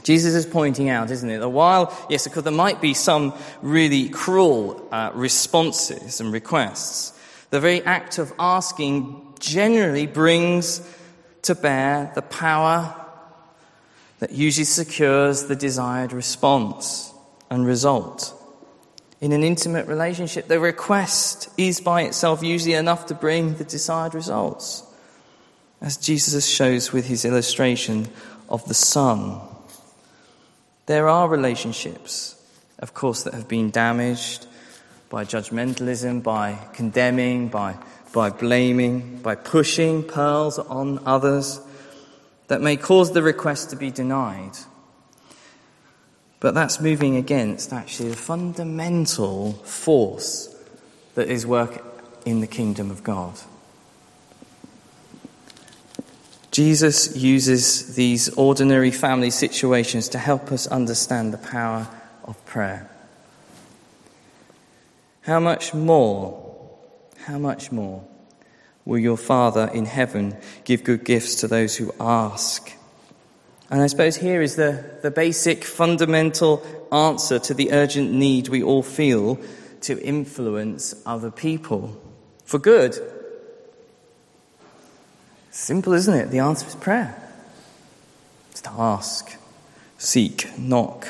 Jesus 0.04 0.34
is 0.34 0.46
pointing 0.46 0.90
out, 0.90 1.12
isn't 1.12 1.30
it, 1.30 1.40
that 1.40 1.50
while, 1.50 1.96
yes, 2.10 2.26
of 2.26 2.34
course, 2.34 2.44
there 2.44 2.54
might 2.54 2.82
be 2.82 2.94
some 2.94 3.34
really 3.62 4.10
cruel 4.10 4.88
uh, 4.92 5.12
responses 5.14 6.22
and 6.22 6.32
requests, 6.32 7.14
the 7.50 7.60
very 7.60 7.84
act 7.84 8.18
of 8.18 8.32
asking 8.40 9.22
generally 9.40 10.08
brings 10.08 10.82
to 11.44 11.56
bear 11.56 12.12
the 12.16 12.22
power 12.22 12.96
that 14.20 14.32
usually 14.32 14.66
secures 14.66 15.46
the 15.46 15.56
desired 15.56 16.14
response 16.14 17.14
and 17.50 17.66
result. 17.66 18.34
In 19.22 19.32
an 19.32 19.44
intimate 19.44 19.88
relationship, 19.88 20.48
the 20.48 20.60
request 20.60 21.50
is 21.58 21.82
by 21.82 22.04
itself 22.04 22.44
usually 22.44 22.74
enough 22.74 23.08
to 23.08 23.16
bring 23.16 23.56
the 23.56 23.64
desired 23.64 24.16
results 24.16 24.84
as 25.82 25.98
Jesus 25.98 26.46
shows 26.46 26.92
with 26.92 27.06
his 27.08 27.26
illustration 27.26 28.08
of 28.50 28.66
the 28.66 28.74
Son. 28.74 29.42
There 30.90 31.08
are 31.08 31.30
relationships, 31.30 32.36
of 32.80 32.96
course, 32.96 33.22
that 33.22 33.36
have 33.36 33.48
been 33.48 33.70
damaged 33.70 34.48
by 35.08 35.24
judgmentalism, 35.24 36.24
by 36.24 36.58
condemning, 36.74 37.50
by, 37.50 37.78
by 38.12 38.32
blaming, 38.32 39.20
by 39.22 39.36
pushing 39.36 40.02
pearls 40.02 40.58
on 40.58 41.00
others 41.06 41.62
that 42.48 42.62
may 42.62 42.76
cause 42.76 43.12
the 43.12 43.22
request 43.22 43.70
to 43.70 43.76
be 43.76 43.92
denied. 43.92 44.54
But 46.40 46.56
that's 46.56 46.82
moving 46.82 47.18
against 47.18 47.72
actually 47.72 48.10
the 48.10 48.16
fundamental 48.16 49.54
force 49.54 50.50
that 51.14 51.30
is 51.30 51.46
work 51.46 51.84
in 52.26 52.42
the 52.42 52.48
kingdom 52.48 52.90
of 52.90 53.04
God. 53.04 53.40
Jesus 56.52 57.16
uses 57.16 57.96
these 57.96 58.30
ordinary 58.30 58.92
family 58.92 59.30
situations 59.30 60.10
to 60.10 60.18
help 60.18 60.52
us 60.52 60.66
understand 60.68 61.32
the 61.32 61.38
power 61.38 61.88
of 62.24 62.44
prayer. 62.46 62.90
How 65.22 65.40
much 65.40 65.74
more, 65.74 66.70
how 67.26 67.38
much 67.38 67.72
more 67.72 68.04
will 68.84 68.98
your 68.98 69.18
Father 69.18 69.70
in 69.72 69.86
heaven 69.86 70.36
give 70.64 70.84
good 70.84 71.06
gifts 71.06 71.36
to 71.36 71.48
those 71.48 71.76
who 71.76 71.94
ask? 72.00 72.72
And 73.70 73.82
I 73.82 73.88
suppose 73.88 74.16
here 74.16 74.42
is 74.42 74.56
the, 74.56 74.98
the 75.04 75.12
basic 75.12 75.64
fundamental 75.64 76.66
answer 76.92 77.38
to 77.38 77.54
the 77.54 77.72
urgent 77.72 78.12
need 78.12 78.48
we 78.48 78.64
all 78.64 78.82
feel 78.82 79.40
to 79.82 80.02
influence 80.02 80.96
other 81.06 81.30
people 81.30 81.96
for 82.44 82.58
good 82.58 82.98
Simple, 85.52 85.94
isn't 85.94 86.14
it? 86.14 86.30
The 86.30 86.40
answer 86.40 86.68
is 86.68 86.76
prayer. 86.76 87.16
It's 88.52 88.62
to 88.62 88.72
ask, 88.72 89.36
seek, 89.98 90.58
knock. 90.58 91.08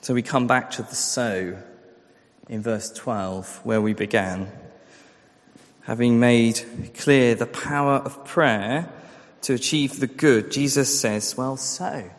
So 0.00 0.14
we 0.14 0.22
come 0.22 0.46
back 0.46 0.70
to 0.72 0.82
the 0.82 0.94
so 0.94 1.58
in 2.48 2.62
verse 2.62 2.90
12, 2.92 3.60
where 3.64 3.80
we 3.80 3.92
began. 3.92 4.50
Having 5.82 6.20
made 6.20 6.92
clear 6.94 7.34
the 7.34 7.46
power 7.46 7.94
of 7.94 8.24
prayer 8.24 8.90
to 9.42 9.54
achieve 9.54 10.00
the 10.00 10.06
good, 10.06 10.50
Jesus 10.50 11.00
says, 11.00 11.36
Well, 11.36 11.56
so. 11.56 12.10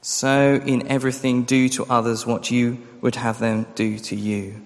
So 0.00 0.60
in 0.64 0.86
everything 0.88 1.42
do 1.44 1.68
to 1.70 1.84
others 1.84 2.26
what 2.26 2.50
you 2.50 2.86
would 3.00 3.16
have 3.16 3.38
them 3.38 3.66
do 3.74 3.98
to 3.98 4.16
you. 4.16 4.62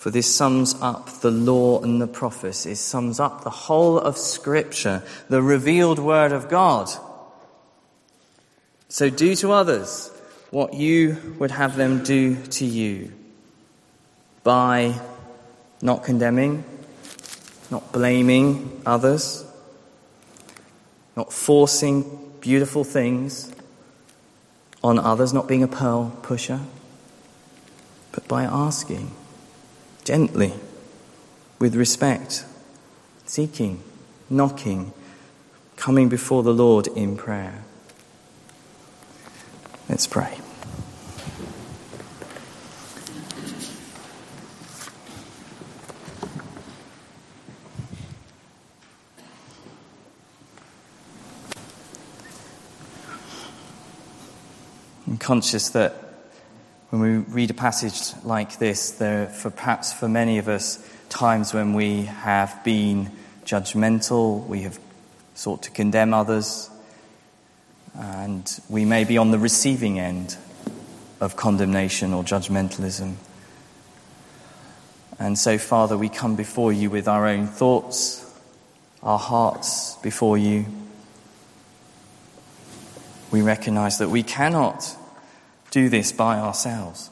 For 0.00 0.08
this 0.08 0.34
sums 0.34 0.74
up 0.80 1.10
the 1.20 1.30
law 1.30 1.82
and 1.82 2.00
the 2.00 2.06
prophets. 2.06 2.64
It 2.64 2.76
sums 2.76 3.20
up 3.20 3.44
the 3.44 3.50
whole 3.50 3.98
of 3.98 4.16
Scripture, 4.16 5.02
the 5.28 5.42
revealed 5.42 5.98
Word 5.98 6.32
of 6.32 6.48
God. 6.48 6.88
So 8.88 9.10
do 9.10 9.36
to 9.36 9.52
others 9.52 10.10
what 10.48 10.72
you 10.72 11.36
would 11.38 11.50
have 11.50 11.76
them 11.76 12.02
do 12.02 12.34
to 12.46 12.64
you 12.64 13.12
by 14.42 14.98
not 15.82 16.02
condemning, 16.02 16.64
not 17.70 17.92
blaming 17.92 18.80
others, 18.86 19.44
not 21.14 21.30
forcing 21.30 22.32
beautiful 22.40 22.84
things 22.84 23.52
on 24.82 24.98
others, 24.98 25.34
not 25.34 25.46
being 25.46 25.62
a 25.62 25.68
pearl 25.68 26.18
pusher, 26.22 26.60
but 28.12 28.26
by 28.26 28.44
asking 28.44 29.10
gently, 30.10 30.52
with 31.60 31.76
respect, 31.76 32.44
seeking, 33.26 33.80
knocking, 34.28 34.92
coming 35.76 36.08
before 36.08 36.42
the 36.42 36.52
Lord 36.52 36.88
in 36.88 37.16
prayer. 37.16 37.62
Let's 39.88 40.08
pray. 40.08 40.36
I'm 55.06 55.18
conscious 55.18 55.68
that 55.68 56.09
when 56.90 57.00
we 57.00 57.16
read 57.18 57.50
a 57.50 57.54
passage 57.54 58.12
like 58.24 58.58
this, 58.58 58.90
there 58.90 59.26
for 59.28 59.50
perhaps 59.50 59.92
for 59.92 60.08
many 60.08 60.38
of 60.38 60.48
us 60.48 60.84
times 61.08 61.54
when 61.54 61.72
we 61.72 62.02
have 62.02 62.62
been 62.64 63.12
judgmental, 63.44 64.44
we 64.46 64.62
have 64.62 64.78
sought 65.34 65.62
to 65.62 65.70
condemn 65.70 66.12
others, 66.12 66.68
and 67.94 68.60
we 68.68 68.84
may 68.84 69.04
be 69.04 69.18
on 69.18 69.30
the 69.30 69.38
receiving 69.38 70.00
end 70.00 70.36
of 71.20 71.36
condemnation 71.36 72.12
or 72.12 72.24
judgmentalism. 72.24 73.14
And 75.20 75.38
so, 75.38 75.58
Father, 75.58 75.96
we 75.96 76.08
come 76.08 76.34
before 76.34 76.72
you 76.72 76.90
with 76.90 77.06
our 77.06 77.28
own 77.28 77.46
thoughts, 77.46 78.24
our 79.02 79.18
hearts 79.18 79.94
before 80.02 80.38
you. 80.38 80.66
We 83.30 83.42
recognize 83.42 83.98
that 83.98 84.08
we 84.08 84.24
cannot 84.24 84.96
do 85.70 85.88
this 85.88 86.12
by 86.12 86.38
ourselves. 86.38 87.10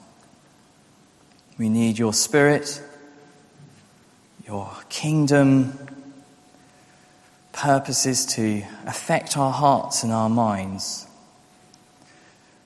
We 1.59 1.69
need 1.69 1.99
your 1.99 2.13
spirit, 2.13 2.81
your 4.47 4.71
kingdom 4.89 5.79
purposes 7.53 8.25
to 8.25 8.63
affect 8.87 9.37
our 9.37 9.53
hearts 9.53 10.05
and 10.05 10.13
our 10.13 10.29
minds. 10.29 11.07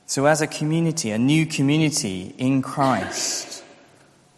So, 0.06 0.26
as 0.26 0.42
a 0.42 0.46
community, 0.46 1.10
a 1.10 1.18
new 1.18 1.46
community 1.46 2.34
in 2.36 2.60
Christ, 2.60 3.64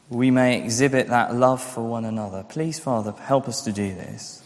we 0.09 0.31
may 0.31 0.63
exhibit 0.63 1.09
that 1.09 1.35
love 1.35 1.61
for 1.61 1.83
one 1.83 2.05
another. 2.05 2.45
Please, 2.45 2.79
Father, 2.79 3.13
help 3.13 3.49
us 3.49 3.63
to 3.63 3.73
do 3.73 3.93
this. 3.93 4.43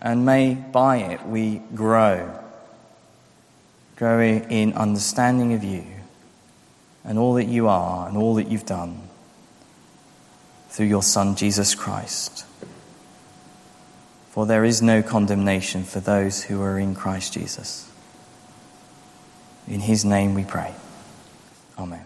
And 0.00 0.24
may 0.24 0.54
by 0.54 0.98
it 0.98 1.26
we 1.26 1.60
grow, 1.74 2.42
grow 3.96 4.20
in 4.20 4.72
understanding 4.74 5.54
of 5.54 5.64
you 5.64 5.84
and 7.04 7.18
all 7.18 7.34
that 7.34 7.46
you 7.46 7.66
are 7.68 8.06
and 8.08 8.16
all 8.16 8.34
that 8.34 8.48
you've 8.48 8.66
done 8.66 9.00
through 10.68 10.86
your 10.86 11.02
Son, 11.02 11.34
Jesus 11.34 11.74
Christ. 11.74 12.44
For 14.30 14.44
there 14.44 14.64
is 14.64 14.82
no 14.82 15.02
condemnation 15.02 15.84
for 15.84 16.00
those 16.00 16.44
who 16.44 16.60
are 16.60 16.78
in 16.78 16.94
Christ 16.94 17.32
Jesus. 17.32 17.90
In 19.66 19.80
his 19.80 20.04
name 20.04 20.34
we 20.34 20.44
pray. 20.44 20.74
Amen. 21.78 22.04